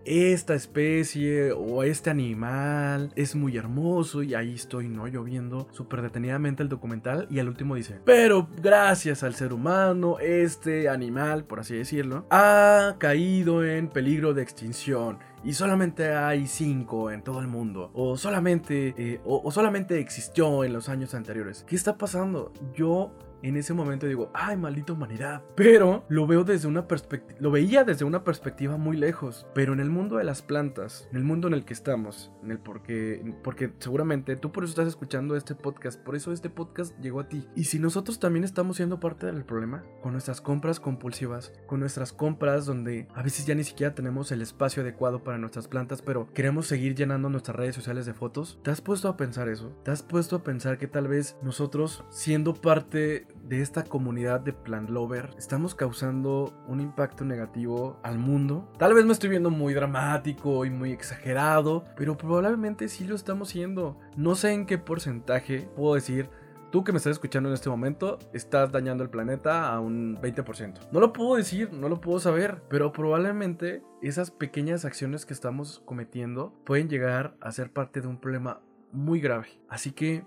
esta 0.05 0.53
especie 0.53 1.51
o 1.51 1.81
este 1.81 2.11
animal 2.11 3.11
es 3.15 3.35
muy 3.35 3.57
hermoso, 3.57 4.21
y 4.21 4.35
ahí 4.35 4.53
estoy, 4.53 4.87
¿no? 4.87 5.07
Yo 5.07 5.23
viendo 5.23 5.67
súper 5.71 6.03
detenidamente 6.03 6.61
el 6.61 6.69
documental, 6.69 7.27
y 7.31 7.39
al 7.39 7.47
último 7.47 7.73
dice: 7.73 7.99
Pero 8.05 8.47
gracias 8.61 9.23
al 9.23 9.33
ser 9.33 9.51
humano, 9.51 10.19
este 10.19 10.89
animal, 10.89 11.45
por 11.45 11.59
así 11.59 11.75
decirlo, 11.75 12.27
ha 12.29 12.95
caído 12.99 13.65
en 13.65 13.87
peligro 13.87 14.35
de 14.35 14.43
extinción 14.43 15.17
y 15.43 15.53
solamente 15.53 16.13
hay 16.13 16.47
cinco 16.47 17.09
en 17.11 17.23
todo 17.23 17.39
el 17.39 17.47
mundo, 17.47 17.89
o 17.93 18.17
solamente, 18.17 18.93
eh, 18.97 19.21
o, 19.25 19.41
o 19.43 19.51
solamente 19.51 19.99
existió 19.99 20.63
en 20.63 20.73
los 20.73 20.89
años 20.89 21.13
anteriores. 21.13 21.63
¿Qué 21.67 21.75
está 21.75 21.97
pasando? 21.97 22.51
Yo 22.75 23.11
en 23.44 23.58
ese 23.58 23.74
momento 23.74 24.08
digo, 24.08 24.32
ay, 24.34 24.58
maldita 24.58 24.94
humanidad. 24.94 25.44
Pero 25.56 26.06
lo 26.10 26.27
veo 26.27 26.44
desde 26.44 26.67
una 26.67 26.88
perspectiva, 26.88 27.39
lo 27.39 27.51
veía 27.51 27.84
desde 27.84 28.06
una 28.06 28.24
perspectiva 28.24 28.77
muy 28.77 28.98
lejos. 28.98 29.48
Pero 29.53 29.74
en 29.74 29.79
el 29.79 29.89
mundo 29.89 30.17
de 30.17 30.24
las 30.24 30.41
plantas, 30.41 31.08
en 31.12 31.17
el 31.17 31.24
mundo 31.24 31.48
en 31.48 31.53
el 31.53 31.65
que 31.65 31.74
estamos, 31.74 32.32
en 32.44 32.51
el 32.51 32.60
porque, 32.60 33.36
porque 33.44 33.72
seguramente 33.79 34.36
tú 34.36 34.51
por 34.51 34.63
eso 34.63 34.72
estás 34.72 34.88
escuchando 34.88 35.36
este 35.36 35.56
podcast, 35.56 36.01
por 36.01 36.15
eso 36.15 36.32
este 36.32 36.50
podcast 36.50 36.98
llegó 37.00 37.22
a 37.22 37.29
ti. 37.29 37.48
Y 37.56 37.65
si 37.65 37.79
nosotros 37.79 38.20
también 38.20 38.44
estamos 38.44 38.77
siendo 38.77 39.00
parte 39.00 39.25
del 39.25 39.46
problema, 39.46 39.84
con 40.01 40.13
nuestras 40.13 40.41
compras 40.41 40.79
compulsivas, 40.79 41.53
con 41.67 41.79
nuestras 41.79 42.13
compras 42.13 42.65
donde 42.65 43.08
a 43.13 43.22
veces 43.22 43.46
ya 43.46 43.56
ni 43.56 43.63
siquiera 43.63 43.96
tenemos 43.96 44.32
el 44.32 44.41
espacio 44.41 44.84
adecuado 44.84 45.24
para 45.24 45.38
nuestras 45.38 45.67
plantas, 45.67 46.01
pero 46.01 46.32
queremos 46.34 46.67
seguir 46.67 46.96
llenando 46.96 47.29
nuestras 47.29 47.56
redes 47.56 47.75
sociales 47.75 48.06
de 48.06 48.13
fotos, 48.13 48.60
¿te 48.63 48.72
has 48.72 48.82
puesto 48.82 49.08
a 49.10 49.17
pensar 49.17 49.50
eso? 49.50 49.70
¿Te 49.84 49.91
has 49.91 50.03
puesto 50.03 50.38
a 50.38 50.44
pensar 50.44 50.77
que 50.77 50.88
tal 50.88 51.08
vez 51.08 51.38
nosotros, 51.41 52.03
siendo 52.10 52.53
parte 52.53 53.27
de 53.48 53.62
esta 53.62 53.84
comunidad 53.84 54.42
de 54.42 54.54
plant 54.54 54.89
lover 54.89 55.30
estamos 55.38 55.75
causando 55.75 56.54
un 56.68 56.82
impacto 56.82 57.25
negativo 57.25 58.00
al 58.04 58.20
mundo. 58.20 58.72
Tal 58.77 58.94
vez 58.94 59.06
me 59.06 59.13
estoy 59.13 59.30
viendo 59.30 59.50
muy 59.50 59.74
dramático 59.74 60.66
y 60.66 60.70
muy 60.70 60.92
exagerado, 60.92 61.84
pero 61.96 62.18
probablemente 62.18 62.89
sí 62.89 63.06
lo 63.06 63.16
estamos 63.16 63.50
siendo. 63.50 63.98
No 64.16 64.36
sé 64.36 64.51
en 64.51 64.66
qué 64.66 64.77
porcentaje 64.77 65.70
puedo 65.75 65.96
decir 65.96 66.30
Tú 66.72 66.84
que 66.84 66.92
me 66.92 66.98
estás 66.98 67.12
escuchando 67.12 67.48
en 67.48 67.56
este 67.56 67.70
momento, 67.70 68.20
estás 68.34 68.74
dañando 68.74 69.01
el 69.01 69.10
planeta 69.10 69.72
a 69.72 69.80
un 69.80 70.18
20%. 70.18 70.89
No 70.92 71.00
lo 71.00 71.13
puedo 71.13 71.36
decir, 71.36 71.72
no 71.72 71.88
lo 71.88 72.01
puedo 72.01 72.20
saber, 72.20 72.62
pero 72.68 72.92
probablemente 72.92 73.84
esas 74.01 74.32
pequeñas 74.32 74.84
acciones 74.84 75.25
que 75.25 75.34
estamos 75.34 75.82
cometiendo 75.86 76.54
pueden 76.66 76.89
llegar 76.89 77.38
a 77.39 77.54
ser 77.54 77.72
parte 77.72 78.01
de 78.01 78.08
un 78.08 78.20
problema 78.20 78.60
muy 78.92 79.22
grave. 79.22 79.48
Así 79.70 79.92
que 79.92 80.25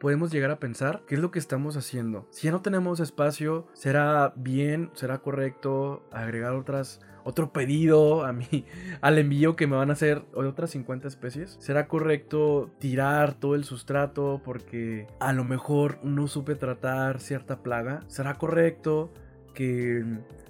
podemos 0.00 0.30
llegar 0.30 0.50
a 0.50 0.58
pensar 0.58 1.02
qué 1.06 1.14
es 1.16 1.20
lo 1.20 1.30
que 1.30 1.38
estamos 1.38 1.76
haciendo. 1.76 2.26
Si 2.30 2.46
ya 2.46 2.52
no 2.52 2.62
tenemos 2.62 3.00
espacio, 3.00 3.66
será 3.72 4.32
bien, 4.36 4.90
será 4.94 5.18
correcto 5.18 6.02
agregar 6.12 6.54
otras 6.54 7.00
otro 7.24 7.52
pedido 7.52 8.24
a 8.24 8.32
mí 8.32 8.64
al 9.02 9.18
envío 9.18 9.54
que 9.54 9.66
me 9.66 9.76
van 9.76 9.90
a 9.90 9.92
hacer 9.92 10.24
otras 10.34 10.70
50 10.70 11.08
especies. 11.08 11.58
¿Será 11.60 11.86
correcto 11.86 12.70
tirar 12.78 13.34
todo 13.34 13.54
el 13.54 13.64
sustrato 13.64 14.40
porque 14.42 15.06
a 15.20 15.34
lo 15.34 15.44
mejor 15.44 15.98
no 16.02 16.26
supe 16.26 16.54
tratar 16.54 17.20
cierta 17.20 17.62
plaga? 17.62 18.00
¿Será 18.08 18.36
correcto 18.36 19.12
que 19.52 20.04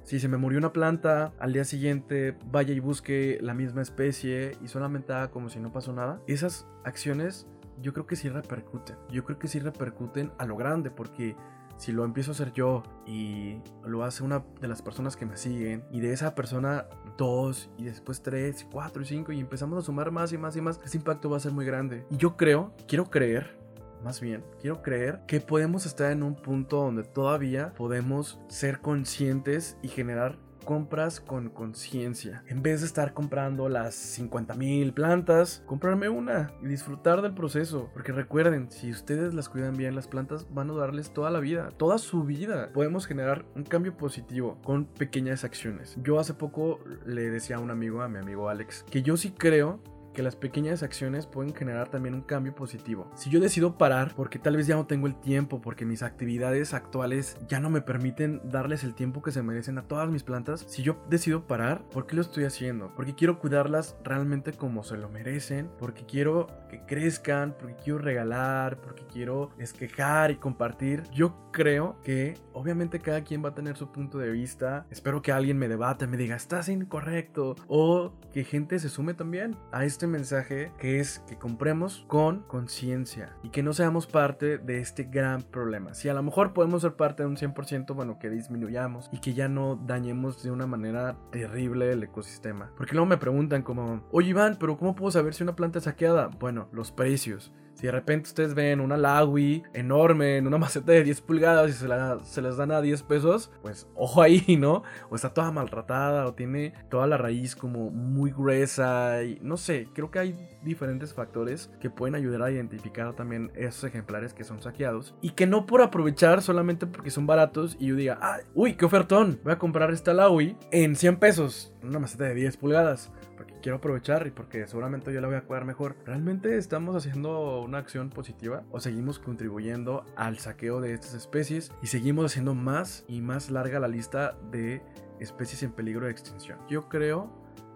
si 0.05 0.21
se 0.21 0.29
me 0.29 0.37
murió 0.37 0.59
una 0.59 0.73
planta, 0.73 1.33
al 1.41 1.53
día 1.53 1.65
siguiente 1.65 2.37
vaya 2.47 2.73
y 2.75 2.81
busque 2.81 3.39
la 3.41 3.55
misma 3.55 3.83
especie 3.83 4.53
y 4.63 4.69
solamente 4.69 5.13
haga 5.13 5.33
como 5.33 5.49
si 5.49 5.59
no 5.59 5.73
pasó 5.73 5.93
nada? 5.93 6.21
Esas 6.29 6.65
acciones 6.85 7.49
yo 7.81 7.93
creo 7.93 8.07
que 8.07 8.17
sí 8.17 8.29
repercuten. 8.29 8.97
Yo 9.11 9.25
creo 9.25 9.39
que 9.39 9.49
sí 9.49 9.59
repercuten 9.59 10.33
a 10.39 10.47
lo 10.47 10.57
grande 10.57 10.91
porque 10.91 11.37
si 11.77 11.93
lo 11.93 12.05
empiezo 12.05 12.33
a 12.33 12.35
hacer 12.35 12.53
yo 12.53 12.83
y 13.07 13.61
lo 13.87 14.03
hace 14.03 14.25
una 14.25 14.45
de 14.61 14.69
las 14.69 14.83
personas 14.83 15.17
que 15.17 15.27
me 15.27 15.37
siguen 15.37 15.85
y 15.93 16.01
de 16.01 16.13
esa 16.13 16.35
persona 16.35 16.87
dos 17.17 17.71
y 17.79 17.85
después 17.85 18.21
tres, 18.21 18.67
cuatro 18.71 19.03
y 19.03 19.07
cinco 19.07 19.33
y 19.33 19.41
empezamos 19.41 19.79
a 19.79 19.83
sumar 19.83 20.11
más 20.11 20.33
y 20.33 20.39
más 20.39 20.57
y 20.57 20.61
más, 20.61 20.81
ese 20.85 20.97
impacto 20.97 21.31
va 21.31 21.37
a 21.37 21.41
ser 21.41 21.53
muy 21.53 21.65
grande. 21.65 22.05
Y 22.11 22.17
yo 22.17 22.37
creo, 22.37 22.75
quiero 22.87 23.05
creer 23.11 23.59
más 24.03 24.21
bien, 24.21 24.45
quiero 24.61 24.83
creer 24.83 25.21
que 25.27 25.41
podemos 25.41 25.87
estar 25.87 26.13
en 26.13 26.23
un 26.23 26.37
punto 26.37 26.77
donde 26.77 27.03
todavía 27.03 27.73
podemos 27.75 28.41
ser 28.49 28.81
conscientes 28.81 29.77
y 29.83 29.89
generar 29.89 30.39
compras 30.69 31.19
con 31.19 31.49
conciencia. 31.49 32.45
En 32.47 32.63
vez 32.63 32.83
de 32.83 32.87
estar 32.89 33.15
comprando 33.15 33.71
las 33.71 33.95
50 33.95 34.53
mil 34.53 34.93
plantas, 34.93 35.63
comprarme 35.65 36.11
una 36.11 36.53
y 36.63 36.67
disfrutar 36.67 37.23
del 37.23 37.33
proceso. 37.33 37.89
Porque 37.95 38.13
recuerden, 38.13 38.71
si 38.71 38.91
ustedes 38.91 39.33
las 39.33 39.49
cuidan 39.49 39.79
bien, 39.79 39.95
las 39.95 40.09
plantas 40.09 40.47
van 40.53 40.69
a 40.69 40.75
darles 40.75 41.11
toda 41.15 41.31
la 41.31 41.41
vida, 41.41 41.71
toda 41.79 41.97
su 41.97 42.25
vida. 42.25 42.69
Podemos 42.75 43.07
generar 43.07 43.47
un 43.57 43.65
cambio 43.65 43.97
positivo 43.97 44.59
con 44.63 44.85
pequeñas 44.85 45.43
acciones. 45.43 45.97
Yo 46.03 46.19
hace 46.19 46.35
poco 46.35 46.81
le 47.07 47.31
decía 47.31 47.57
a 47.57 47.61
un 47.61 47.71
amigo, 47.71 48.03
a 48.03 48.09
mi 48.09 48.19
amigo 48.19 48.51
Alex, 48.51 48.85
que 48.91 49.01
yo 49.01 49.17
sí 49.17 49.31
creo 49.31 49.81
que 50.15 50.23
las 50.23 50.37
pequeñas 50.37 50.83
acciones 50.83 51.27
pueden 51.27 51.55
generar 51.55 51.89
también 51.89 52.15
un 52.15 52.23
cambio 52.23 52.55
positivo. 52.55 53.11
Si 53.15 53.31
yo 53.31 53.41
decido 53.41 53.79
parar 53.79 54.15
porque 54.17 54.39
tal 54.39 54.57
vez 54.57 54.67
ya 54.67 54.77
no 54.77 54.87
tengo 54.87 55.07
el 55.07 55.15
tiempo, 55.15 55.61
porque 55.61 55.85
mis 55.85 56.03
actividades 56.03 56.75
actuales 56.75 57.37
ya 57.49 57.61
no 57.61 57.71
me 57.71 57.81
permiten 57.81 58.41
darles 58.45 58.85
el 58.85 58.95
tiempo 58.95 59.23
que 59.23 59.33
se 59.33 59.43
merecen 59.43 59.79
a 59.79 59.83
todas 59.83 60.09
mis 60.09 60.23
plantas, 60.23 60.65
si 60.69 60.83
yo 60.83 61.03
decido 61.09 61.47
parar, 61.47 61.83
¿por 61.91 62.07
qué 62.07 62.17
lo 62.17 62.23
estoy 62.23 62.45
haciendo? 62.45 62.93
Porque 62.95 63.15
quiero 63.15 63.39
cuidarlas 63.39 63.97
realmente 64.05 64.53
como 64.53 64.83
se 64.83 64.97
lo 64.97 65.09
merecen, 65.09 65.71
porque 65.79 66.05
quiero 66.05 66.47
que 66.69 66.81
crezcan, 66.85 67.55
porque 67.59 67.77
quiero 67.77 67.99
regalar, 67.99 68.81
porque 68.81 69.05
quiero 69.07 69.51
esquejar 69.59 70.31
y 70.31 70.37
compartir. 70.37 71.03
Yo 71.13 71.51
creo 71.53 71.97
que 72.03 72.35
obviamente 72.53 73.01
cada 73.01 73.23
quien 73.23 73.45
va 73.45 73.51
a 73.51 73.55
tener 73.55 73.77
su 73.77 73.91
punto 73.91 74.19
de 74.19 74.31
vista. 74.31 74.87
Espero 74.91 75.23
que 75.23 75.33
alguien 75.33 75.59
me 75.59 75.69
debate, 75.69 76.07
me 76.07 76.17
diga, 76.17 76.37
estás 76.37 76.69
incorrecto. 76.69 77.57
O 77.67 78.13
que 78.33 78.45
gente 78.45 78.79
se 78.79 78.89
sume 78.89 79.15
también 79.15 79.57
a 79.73 79.85
este 79.85 79.98
mensaje 80.07 80.73
que 80.79 81.01
es 81.01 81.21
que 81.29 81.37
compremos 81.37 82.05
con 82.07 82.41
conciencia 82.43 83.37
y 83.43 83.51
que 83.51 83.63
no 83.63 83.73
seamos 83.73 84.07
parte 84.07 84.59
de 84.59 84.79
este 84.79 85.05
gran 85.05 85.43
problema. 85.43 85.95
Si 85.95 86.09
a 86.09 86.15
lo 86.15 86.23
mejor 86.23 86.53
podemos 86.53 86.83
ser 86.83 86.95
parte 86.95 87.23
de 87.23 87.29
un 87.29 87.37
100%, 87.37 87.95
bueno, 87.95 88.19
que 88.19 88.31
disminuyamos 88.31 89.09
y 89.13 89.19
que 89.19 89.35
ya 89.35 89.49
no 89.49 89.77
dañemos 89.77 90.43
de 90.43 90.51
una 90.51 90.67
manera 90.67 91.17
terrible 91.31 91.93
el 91.93 92.03
ecosistema. 92.03 92.71
Porque 92.77 92.95
luego 92.95 93.07
me 93.07 93.17
preguntan 93.17 93.63
como, 93.63 94.07
oye 94.11 94.31
Iván, 94.31 94.57
pero 94.59 94.77
¿cómo 94.77 94.95
puedo 94.95 95.11
saber 95.11 95.35
si 95.35 95.43
una 95.43 95.57
planta 95.57 95.79
es 95.79 95.85
saqueada? 95.85 96.29
Bueno, 96.39 96.69
los 96.73 96.93
precios. 96.93 97.53
Si 97.79 97.87
de 97.87 97.93
repente 97.93 98.27
ustedes 98.27 98.55
ven 98.55 98.81
una 98.81 98.97
Lawi 98.97 99.63
enorme 99.73 100.37
en 100.37 100.49
una 100.49 100.59
maceta 100.59 100.91
de 100.91 101.05
10 101.05 101.21
pulgadas 101.21 101.71
y 101.71 101.75
se, 101.75 101.87
la, 101.87 102.19
se 102.25 102.43
dan 102.43 102.73
a 102.73 102.81
10 102.81 103.05
pesos, 103.05 103.53
pues 103.63 103.87
ojo 103.95 104.21
ahí, 104.21 104.57
¿no? 104.59 104.83
O 105.11 105.15
está 105.15 105.33
toda 105.33 105.53
maltratada 105.53 106.27
o 106.27 106.35
tiene 106.35 106.75
toda 106.91 107.07
la 107.07 107.17
raíz 107.17 107.55
como 107.55 107.91
muy 107.91 108.33
gruesa 108.33 109.23
y 109.23 109.39
no 109.43 109.57
sé, 109.57 109.87
creo 109.95 110.11
que 110.11 110.19
hay 110.19 110.49
diferentes 110.65 111.15
factores 111.15 111.71
que 111.79 111.89
pueden 111.89 112.17
ayudar 112.17 112.43
a 112.43 112.51
identificar 112.51 113.15
también 113.15 113.53
esos 113.55 113.85
ejemplares 113.85 114.35
que 114.35 114.43
son 114.43 114.61
saqueados 114.61 115.15
y 115.21 115.31
que 115.31 115.47
no 115.47 115.65
por 115.65 115.81
aprovechar 115.81 116.43
solamente 116.43 116.89
porque 116.89 117.13
son 117.13 117.29
baratos 117.29 117.77
y 117.79 117.87
yo 117.87 117.95
diga, 117.95 118.41
uy, 118.55 118.75
qué 118.75 118.87
ofertón, 118.87 119.39
voy 119.45 119.53
a 119.53 119.59
comprar 119.59 119.93
esta 119.93 120.13
Lawi 120.13 120.57
en 120.73 120.97
100 120.97 121.19
pesos, 121.19 121.73
una 121.85 122.01
maceta 122.01 122.25
de 122.25 122.35
10 122.35 122.57
pulgadas 122.57 123.13
porque 123.39 123.55
quiero 123.63 123.77
aprovechar 123.77 124.27
y 124.27 124.33
porque 124.33 124.67
seguramente 124.67 125.13
yo 125.15 125.21
la 125.21 125.29
voy 125.29 125.37
a 125.37 125.43
cuidar 125.43 125.65
mejor. 125.65 125.97
Realmente 126.05 126.59
estamos 126.59 126.97
haciendo 126.97 127.63
una 127.63 127.79
acción 127.79 128.11
positiva 128.11 128.65
o 128.73 128.81
seguimos 128.81 129.21
contribuyendo 129.21 130.05
al 130.17 130.39
saqueo 130.39 130.81
de 130.81 130.93
estas 130.93 131.15
especies 131.15 131.71
y 131.81 131.87
seguimos 131.87 132.27
haciendo 132.27 132.55
más 132.55 133.05
y 133.07 133.21
más 133.21 133.51
larga 133.51 133.79
la 133.79 133.87
lista 133.87 134.37
de 134.51 134.83
especies 135.21 135.63
en 135.63 135.71
peligro 135.71 136.07
de 136.07 136.13
extinción. 136.13 136.59
Yo 136.69 136.89
creo 136.89 137.31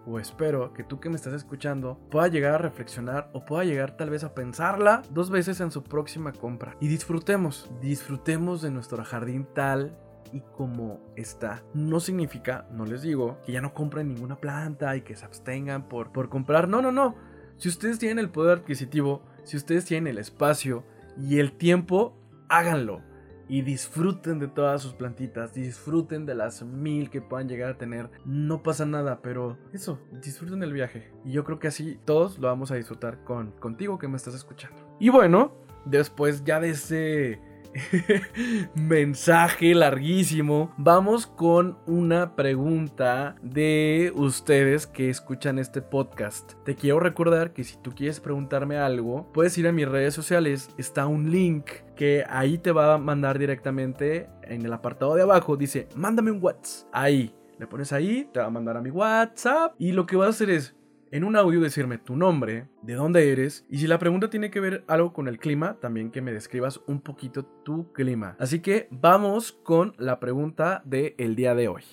o 0.05 0.19
espero 0.19 0.73
que 0.73 0.83
tú 0.83 0.99
que 0.99 1.09
me 1.09 1.15
estás 1.15 1.33
escuchando 1.33 1.97
pueda 2.11 2.27
llegar 2.27 2.55
a 2.55 2.57
reflexionar 2.57 3.29
o 3.31 3.45
pueda 3.45 3.63
llegar 3.63 3.95
tal 3.95 4.09
vez 4.09 4.25
a 4.25 4.35
pensarla 4.35 5.01
dos 5.11 5.29
veces 5.29 5.61
en 5.61 5.71
su 5.71 5.81
próxima 5.81 6.33
compra. 6.33 6.75
Y 6.81 6.89
disfrutemos, 6.89 7.71
disfrutemos 7.79 8.61
de 8.61 8.71
nuestro 8.71 9.01
jardín 9.05 9.47
tal 9.55 9.97
y 10.33 10.41
como 10.57 10.99
está. 11.15 11.63
No 11.73 11.99
significa, 11.99 12.67
no 12.71 12.85
les 12.85 13.03
digo, 13.03 13.39
que 13.45 13.51
ya 13.51 13.61
no 13.61 13.73
compren 13.73 14.09
ninguna 14.09 14.37
planta 14.37 14.95
y 14.95 15.01
que 15.01 15.15
se 15.15 15.25
abstengan 15.25 15.87
por, 15.87 16.11
por 16.11 16.29
comprar. 16.29 16.67
No, 16.67 16.81
no, 16.81 16.91
no. 16.91 17.15
Si 17.57 17.69
ustedes 17.69 17.99
tienen 17.99 18.19
el 18.19 18.29
poder 18.29 18.59
adquisitivo, 18.59 19.21
si 19.43 19.57
ustedes 19.57 19.85
tienen 19.85 20.07
el 20.07 20.17
espacio 20.17 20.83
y 21.17 21.39
el 21.39 21.53
tiempo, 21.53 22.17
háganlo 22.49 23.01
y 23.47 23.61
disfruten 23.61 24.39
de 24.39 24.47
todas 24.47 24.81
sus 24.81 24.93
plantitas, 24.93 25.53
disfruten 25.53 26.25
de 26.25 26.33
las 26.33 26.63
mil 26.63 27.09
que 27.09 27.21
puedan 27.21 27.47
llegar 27.47 27.71
a 27.71 27.77
tener. 27.77 28.09
No 28.25 28.63
pasa 28.63 28.85
nada, 28.85 29.21
pero 29.21 29.57
eso, 29.73 29.99
disfruten 30.11 30.63
el 30.63 30.73
viaje. 30.73 31.11
Y 31.23 31.31
yo 31.33 31.43
creo 31.43 31.59
que 31.59 31.67
así 31.67 31.99
todos 32.05 32.39
lo 32.39 32.47
vamos 32.47 32.71
a 32.71 32.75
disfrutar 32.75 33.23
con 33.23 33.51
contigo 33.59 33.99
que 33.99 34.07
me 34.07 34.17
estás 34.17 34.33
escuchando. 34.33 34.97
Y 34.99 35.09
bueno, 35.09 35.53
después 35.85 36.43
ya 36.43 36.59
de 36.59 36.71
ese 36.71 37.41
mensaje 38.75 39.73
larguísimo, 39.73 40.73
vamos 40.77 41.27
con 41.27 41.77
una 41.87 42.35
pregunta 42.35 43.35
de 43.41 44.11
ustedes 44.15 44.87
que 44.87 45.09
escuchan 45.09 45.59
este 45.59 45.81
podcast. 45.81 46.53
Te 46.65 46.75
quiero 46.75 46.99
recordar 46.99 47.53
que 47.53 47.63
si 47.63 47.77
tú 47.77 47.93
quieres 47.95 48.19
preguntarme 48.19 48.77
algo, 48.77 49.31
puedes 49.33 49.57
ir 49.57 49.67
a 49.67 49.71
mis 49.71 49.87
redes 49.87 50.13
sociales, 50.13 50.69
está 50.77 51.07
un 51.07 51.31
link 51.31 51.65
que 51.95 52.23
ahí 52.29 52.57
te 52.57 52.71
va 52.71 52.95
a 52.95 52.97
mandar 52.97 53.39
directamente 53.39 54.29
en 54.43 54.65
el 54.65 54.73
apartado 54.73 55.15
de 55.15 55.23
abajo, 55.23 55.57
dice, 55.57 55.87
mándame 55.95 56.31
un 56.31 56.41
WhatsApp. 56.41 56.89
Ahí, 56.91 57.35
le 57.57 57.67
pones 57.67 57.93
ahí, 57.93 58.29
te 58.31 58.39
va 58.39 58.47
a 58.47 58.51
mandar 58.51 58.77
a 58.77 58.81
mi 58.81 58.89
WhatsApp 58.89 59.75
y 59.77 59.91
lo 59.91 60.05
que 60.05 60.15
vas 60.15 60.27
a 60.27 60.29
hacer 60.31 60.49
es 60.49 60.75
en 61.13 61.23
un 61.23 61.35
audio 61.35 61.61
decirme 61.61 61.99
tu 61.99 62.15
nombre, 62.15 62.69
de 62.81 62.95
dónde 62.95 63.31
eres 63.31 63.65
y 63.69 63.77
si 63.77 63.85
la 63.85 63.99
pregunta 63.99 64.31
tiene 64.31 64.49
que 64.49 64.59
ver 64.59 64.83
algo 64.87 65.13
con 65.13 65.27
el 65.27 65.37
clima, 65.37 65.77
también 65.79 66.09
que 66.09 66.23
me 66.23 66.33
describas 66.33 66.81
un 66.87 67.01
poquito 67.01 67.45
tu 67.45 67.93
clima. 67.93 68.35
Así 68.39 68.61
que 68.61 68.87
vamos 68.89 69.51
con 69.51 69.93
la 69.99 70.19
pregunta 70.19 70.81
del 70.85 71.13
el 71.19 71.35
día 71.35 71.53
de 71.53 71.67
hoy. 71.67 71.83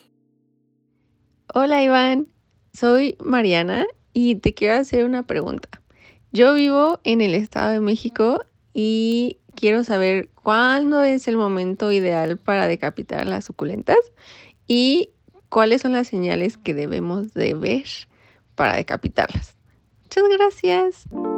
Hola 1.52 1.84
Iván, 1.84 2.28
soy 2.72 3.18
Mariana 3.22 3.86
y 4.14 4.36
te 4.36 4.54
quiero 4.54 4.76
hacer 4.76 5.04
una 5.04 5.26
pregunta. 5.26 5.68
Yo 6.32 6.54
vivo 6.54 6.98
en 7.04 7.20
el 7.20 7.34
Estado 7.34 7.72
de 7.72 7.80
México 7.80 8.42
y 8.72 9.36
quiero 9.54 9.84
saber 9.84 10.30
cuándo 10.30 11.02
es 11.02 11.28
el 11.28 11.36
momento 11.36 11.92
ideal 11.92 12.38
para 12.38 12.66
decapitar 12.66 13.26
las 13.26 13.44
suculentas 13.44 13.98
y 14.66 15.10
cuáles 15.50 15.82
son 15.82 15.92
las 15.92 16.08
señales 16.08 16.56
que 16.56 16.72
debemos 16.72 17.34
de 17.34 17.52
ver 17.52 17.84
para 18.60 18.76
decapitarlas. 18.76 19.56
Muchas 20.02 20.24
gracias. 20.28 21.29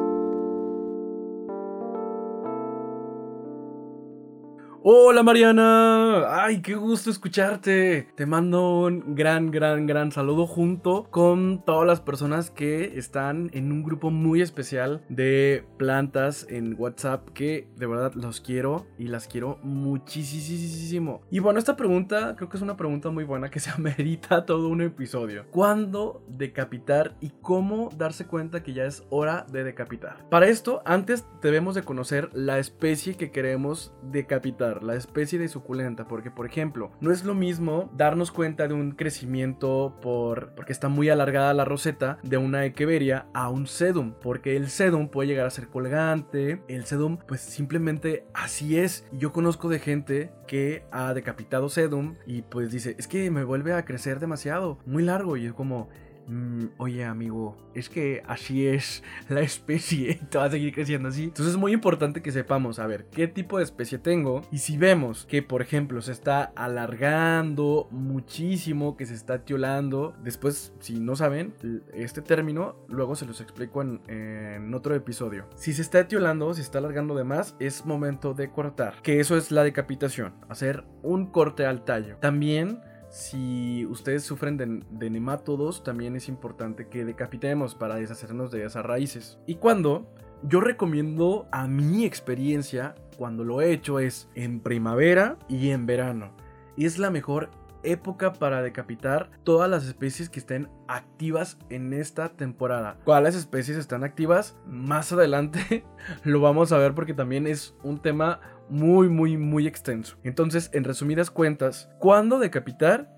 Hola 4.85 5.23
Mariana, 5.23 6.43
ay, 6.43 6.61
qué 6.61 6.75
gusto 6.75 7.09
escucharte. 7.09 8.09
Te 8.17 8.27
mando 8.27 8.81
un 8.81 9.15
gran, 9.15 9.53
gran, 9.53 9.87
gran 9.87 10.11
saludo 10.11 10.49
junto 10.49 11.05
con 11.09 11.63
todas 11.65 11.87
las 11.87 12.01
personas 12.01 12.51
que 12.51 12.99
están 12.99 13.49
en 13.53 13.71
un 13.71 13.85
grupo 13.85 14.11
muy 14.11 14.43
especial 14.43 15.05
de 15.09 15.65
plantas 15.79 16.49
en 16.51 16.75
WhatsApp 16.77 17.29
que 17.29 17.69
de 17.77 17.87
verdad 17.87 18.15
los 18.15 18.41
quiero 18.41 18.89
y 18.99 19.05
las 19.05 19.29
quiero 19.29 19.61
muchísimo. 19.63 21.23
Y 21.31 21.39
bueno, 21.39 21.61
esta 21.61 21.77
pregunta 21.77 22.35
creo 22.35 22.49
que 22.49 22.57
es 22.57 22.63
una 22.65 22.77
pregunta 22.77 23.11
muy 23.11 23.23
buena 23.23 23.53
que 23.53 23.61
se 23.61 23.71
amerita 23.71 24.47
todo 24.47 24.67
un 24.67 24.83
episodio. 24.83 25.45
¿Cuándo 25.53 26.25
decapitar 26.27 27.15
y 27.21 27.31
cómo 27.41 27.89
darse 27.97 28.27
cuenta 28.27 28.65
que 28.65 28.73
ya 28.73 28.87
es 28.87 29.05
hora 29.11 29.47
de 29.49 29.63
decapitar? 29.63 30.29
Para 30.29 30.49
esto, 30.49 30.83
antes 30.85 31.25
debemos 31.41 31.77
de 31.77 31.85
conocer 31.85 32.31
la 32.33 32.59
especie 32.59 33.17
que 33.17 33.31
queremos 33.31 33.93
decapitar 34.11 34.72
la 34.81 34.95
especie 34.95 35.39
de 35.39 35.49
suculenta, 35.49 36.07
porque 36.07 36.31
por 36.31 36.47
ejemplo, 36.47 36.93
no 37.01 37.11
es 37.11 37.25
lo 37.25 37.35
mismo 37.35 37.91
darnos 37.97 38.31
cuenta 38.31 38.69
de 38.69 38.75
un 38.75 38.93
crecimiento 38.93 39.97
por 40.01 40.53
porque 40.55 40.73
está 40.73 40.89
muy 40.89 41.09
alargada 41.09 41.55
la 41.55 41.65
roseta 41.65 42.19
de 42.23 42.37
una 42.37 42.65
equeveria 42.65 43.27
a 43.35 43.49
un 43.49 43.67
sedum, 43.67 44.15
porque 44.23 44.57
el 44.57 44.69
sedum 44.69 45.09
puede 45.09 45.29
llegar 45.29 45.47
a 45.47 45.51
ser 45.51 45.69
colgante, 45.69 46.63
el 46.69 46.85
sedum 46.85 47.19
pues 47.27 47.41
simplemente 47.41 48.27
así 48.35 48.79
es. 48.79 49.05
Yo 49.13 49.33
conozco 49.33 49.69
de 49.69 49.79
gente 49.79 50.33
que 50.47 50.85
ha 50.93 51.15
decapitado 51.15 51.69
sedum 51.69 52.15
y 52.27 52.43
pues 52.43 52.71
dice, 52.71 52.95
es 52.99 53.09
que 53.09 53.31
me 53.31 53.45
vuelve 53.45 53.73
a 53.73 53.85
crecer 53.85 54.21
demasiado, 54.21 54.79
muy 54.87 55.03
largo 55.03 55.37
y 55.37 55.47
es 55.47 55.53
como 55.53 55.89
Mm, 56.27 56.67
oye 56.79 57.05
amigo, 57.05 57.57
es 57.75 57.89
que 57.89 58.23
así 58.27 58.67
es 58.67 59.03
la 59.29 59.41
especie 59.41 60.13
y 60.13 60.15
te 60.31 60.39
va 60.39 60.45
a 60.45 60.51
seguir 60.51 60.73
creciendo 60.75 61.09
así. 61.09 61.25
Entonces 61.25 61.55
es 61.55 61.61
muy 61.61 61.73
importante 61.73 62.23
que 62.23 62.33
sepamos, 62.33 62.79
a 62.79 62.87
ver, 62.87 63.07
qué 63.11 63.29
tipo 63.29 63.59
de 63.59 63.65
especie 63.65 63.99
tengo 63.99 64.43
y 64.51 64.59
si 64.59 64.77
vemos 64.77 65.27
que, 65.27 65.43
por 65.43 65.63
ejemplo, 65.63 66.01
se 66.03 66.13
está 66.13 66.53
alargando 66.57 67.89
muchísimo, 67.91 68.97
que 68.97 69.07
se 69.07 69.15
está 69.15 69.45
tiolando, 69.45 70.15
después, 70.23 70.73
si 70.81 71.01
no 71.01 71.17
saben 71.17 71.55
este 71.93 72.23
término, 72.23 72.77
luego 72.89 73.17
se 73.17 73.27
los 73.27 73.41
explico 73.41 73.83
en, 73.83 74.01
en 74.09 74.73
otro 74.75 74.95
episodio. 74.95 75.47
Si 75.57 75.73
se 75.73 75.83
está 75.83 76.09
tiolando, 76.09 76.55
si 76.55 76.61
está 76.61 76.79
alargando 76.79 77.15
de 77.15 77.25
más, 77.25 77.57
es 77.59 77.85
momento 77.87 78.35
de 78.35 78.51
cortar, 78.51 78.95
que 79.03 79.21
eso 79.21 79.37
es 79.37 79.51
la 79.51 79.65
decapitación, 79.65 80.35
hacer 80.49 80.85
un 81.03 81.27
corte 81.27 81.67
al 81.67 81.85
tallo. 81.85 82.17
También 82.17 82.81
si 83.13 83.85
ustedes 83.91 84.25
sufren 84.25 84.57
de, 84.57 85.11
nematodos, 85.11 85.85
también 85.85 86.17
es 86.17 86.31
importante 86.31 86.89
que 86.89 87.05
decapitemos 87.05 87.75
para 87.75 87.97
deshacernos 87.97 88.51
de 88.51 88.65
esas 88.65 88.87
raíces. 88.87 89.39
Y 89.47 89.57
cuando 89.57 90.11
yo 90.43 90.63
recomiendo 90.63 91.47
a 91.53 91.69
mi 91.69 92.07
experiencia, 92.07 92.95
cuando 93.19 93.45
lo 93.45 93.61
he 93.61 93.71
hecho 93.71 93.99
es 93.99 94.31
en 94.35 94.61
primavera 94.61 95.37
y 95.47 95.71
en 95.73 95.85
verano. 95.85 96.35
Y 96.75 96.87
es 96.87 96.99
la 96.99 97.11
mejor 97.11 97.51
época 97.83 98.33
para 98.33 98.63
decapitar 98.63 99.31
todas 99.45 99.69
las 99.69 99.85
especies 99.85 100.31
que 100.31 100.39
estén 100.39 100.71
activas 100.89 101.59
en 101.69 101.93
esta 101.93 102.31
temporada. 102.31 102.97
¿Cuáles 103.05 103.35
especies 103.35 103.77
están 103.77 104.05
activas? 104.05 104.57
Más 104.67 105.13
adelante 105.13 105.85
lo 106.25 106.41
vamos 106.41 106.73
a 106.73 106.79
ver 106.79 106.95
porque 106.95 107.13
también 107.13 107.47
es 107.47 107.75
un 107.83 108.01
tema 108.01 108.41
muy, 108.69 109.09
muy, 109.09 109.37
muy 109.37 109.67
extenso. 109.67 110.17
Entonces, 110.25 110.71
en 110.73 110.85
resumidas 110.85 111.31
cuentas, 111.31 111.91
¿cuándo 111.99 112.39
decapitar? 112.39 113.11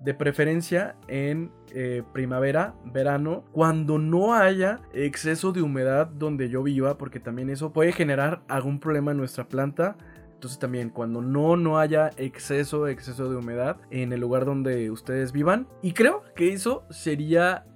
De 0.00 0.14
preferencia 0.14 0.96
en 1.08 1.52
eh, 1.74 2.02
primavera, 2.14 2.74
verano, 2.86 3.44
cuando 3.52 3.98
no 3.98 4.34
haya 4.34 4.80
exceso 4.94 5.52
de 5.52 5.60
humedad 5.60 6.06
donde 6.06 6.48
yo 6.48 6.62
viva, 6.62 6.96
porque 6.96 7.20
también 7.20 7.50
eso 7.50 7.72
puede 7.74 7.92
generar 7.92 8.40
algún 8.48 8.80
problema 8.80 9.10
en 9.10 9.18
nuestra 9.18 9.44
planta. 9.44 9.96
Entonces 10.32 10.58
también 10.58 10.88
cuando 10.88 11.20
no, 11.20 11.58
no 11.58 11.78
haya 11.78 12.12
exceso, 12.16 12.88
exceso 12.88 13.28
de 13.28 13.36
humedad 13.36 13.76
en 13.90 14.14
el 14.14 14.20
lugar 14.20 14.46
donde 14.46 14.90
ustedes 14.90 15.32
vivan. 15.32 15.68
Y 15.82 15.92
creo 15.92 16.24
que 16.34 16.54
eso 16.54 16.86
sería 16.88 17.66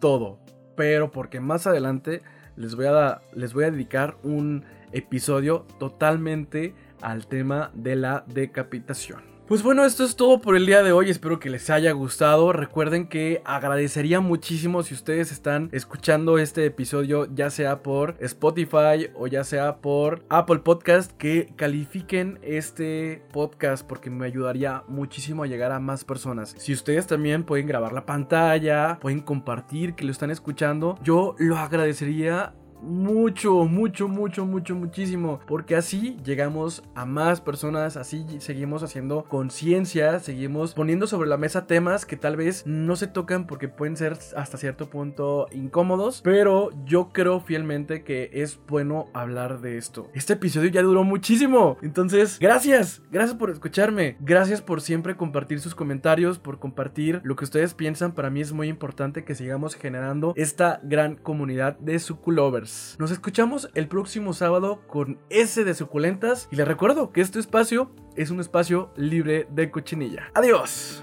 todo. 0.00 0.38
Pero 0.74 1.10
porque 1.10 1.40
más 1.40 1.66
adelante 1.66 2.22
les 2.56 2.76
voy 2.76 2.86
a, 2.86 3.20
les 3.34 3.52
voy 3.52 3.64
a 3.64 3.70
dedicar 3.70 4.16
un 4.22 4.64
episodio 4.94 5.66
totalmente 5.78 6.74
al 7.02 7.26
tema 7.26 7.70
de 7.74 7.96
la 7.96 8.24
decapitación. 8.26 9.34
Pues 9.46 9.62
bueno, 9.62 9.84
esto 9.84 10.04
es 10.04 10.16
todo 10.16 10.40
por 10.40 10.56
el 10.56 10.64
día 10.64 10.82
de 10.82 10.92
hoy, 10.92 11.10
espero 11.10 11.38
que 11.38 11.50
les 11.50 11.68
haya 11.68 11.92
gustado. 11.92 12.54
Recuerden 12.54 13.08
que 13.08 13.42
agradecería 13.44 14.20
muchísimo 14.20 14.82
si 14.82 14.94
ustedes 14.94 15.32
están 15.32 15.68
escuchando 15.72 16.38
este 16.38 16.64
episodio, 16.64 17.28
ya 17.30 17.50
sea 17.50 17.82
por 17.82 18.16
Spotify 18.20 19.10
o 19.14 19.26
ya 19.26 19.44
sea 19.44 19.82
por 19.82 20.24
Apple 20.30 20.60
Podcast, 20.60 21.12
que 21.12 21.52
califiquen 21.56 22.38
este 22.40 23.22
podcast 23.34 23.86
porque 23.86 24.08
me 24.08 24.24
ayudaría 24.24 24.82
muchísimo 24.88 25.42
a 25.42 25.46
llegar 25.46 25.72
a 25.72 25.78
más 25.78 26.06
personas. 26.06 26.54
Si 26.56 26.72
ustedes 26.72 27.06
también 27.06 27.44
pueden 27.44 27.66
grabar 27.66 27.92
la 27.92 28.06
pantalla, 28.06 28.98
pueden 28.98 29.20
compartir 29.20 29.94
que 29.94 30.06
lo 30.06 30.12
están 30.12 30.30
escuchando, 30.30 30.98
yo 31.02 31.34
lo 31.36 31.58
agradecería 31.58 32.54
mucho, 32.84 33.64
mucho, 33.64 34.08
mucho, 34.08 34.44
mucho, 34.46 34.74
muchísimo. 34.74 35.40
Porque 35.46 35.76
así 35.76 36.16
llegamos 36.24 36.82
a 36.94 37.04
más 37.04 37.40
personas, 37.40 37.96
así 37.96 38.24
seguimos 38.38 38.82
haciendo 38.82 39.24
conciencia, 39.24 40.20
seguimos 40.20 40.74
poniendo 40.74 41.06
sobre 41.06 41.28
la 41.28 41.36
mesa 41.36 41.66
temas 41.66 42.06
que 42.06 42.16
tal 42.16 42.36
vez 42.36 42.64
no 42.66 42.96
se 42.96 43.06
tocan 43.06 43.46
porque 43.46 43.68
pueden 43.68 43.96
ser 43.96 44.18
hasta 44.36 44.58
cierto 44.58 44.88
punto 44.90 45.46
incómodos. 45.52 46.20
Pero 46.22 46.70
yo 46.84 47.10
creo 47.12 47.40
fielmente 47.40 48.04
que 48.04 48.30
es 48.32 48.58
bueno 48.68 49.06
hablar 49.14 49.60
de 49.60 49.78
esto. 49.78 50.08
Este 50.14 50.34
episodio 50.34 50.70
ya 50.70 50.82
duró 50.82 51.04
muchísimo. 51.04 51.78
Entonces, 51.82 52.38
gracias, 52.38 53.02
gracias 53.10 53.36
por 53.36 53.50
escucharme. 53.50 54.16
Gracias 54.20 54.60
por 54.60 54.80
siempre 54.80 55.16
compartir 55.16 55.60
sus 55.60 55.74
comentarios, 55.74 56.38
por 56.38 56.58
compartir 56.58 57.20
lo 57.24 57.36
que 57.36 57.44
ustedes 57.44 57.74
piensan. 57.74 58.12
Para 58.12 58.30
mí 58.30 58.40
es 58.40 58.52
muy 58.52 58.68
importante 58.68 59.24
que 59.24 59.34
sigamos 59.34 59.74
generando 59.74 60.32
esta 60.36 60.80
gran 60.82 61.16
comunidad 61.16 61.78
de 61.78 61.98
suculovers. 61.98 62.73
Nos 62.98 63.10
escuchamos 63.10 63.70
el 63.74 63.88
próximo 63.88 64.32
sábado 64.32 64.82
con 64.86 65.18
S 65.30 65.64
de 65.64 65.74
suculentas 65.74 66.48
y 66.50 66.56
les 66.56 66.68
recuerdo 66.68 67.12
que 67.12 67.20
este 67.20 67.40
espacio 67.40 67.90
es 68.16 68.30
un 68.30 68.40
espacio 68.40 68.92
libre 68.96 69.46
de 69.50 69.70
cochinilla. 69.70 70.30
Adiós. 70.34 71.02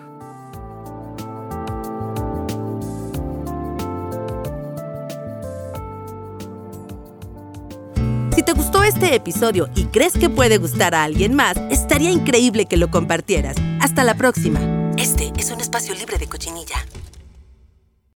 Si 8.36 8.44
te 8.44 8.54
gustó 8.54 8.82
este 8.84 9.14
episodio 9.14 9.70
y 9.76 9.86
crees 9.86 10.14
que 10.14 10.30
puede 10.30 10.58
gustar 10.58 10.96
a 10.96 11.04
alguien 11.04 11.36
más, 11.36 11.58
estaría 11.70 12.12
increíble 12.12 12.66
que 12.66 12.78
lo 12.78 12.90
compartieras. 12.90 13.58
Hasta 13.82 14.04
la 14.04 14.16
próxima. 14.16 14.60
Este 14.98 15.32
es 15.38 15.52
un 15.52 15.60
espacio 15.60 15.94
libre 15.94 16.18
de 16.18 16.28
cochinilla. 16.28 16.78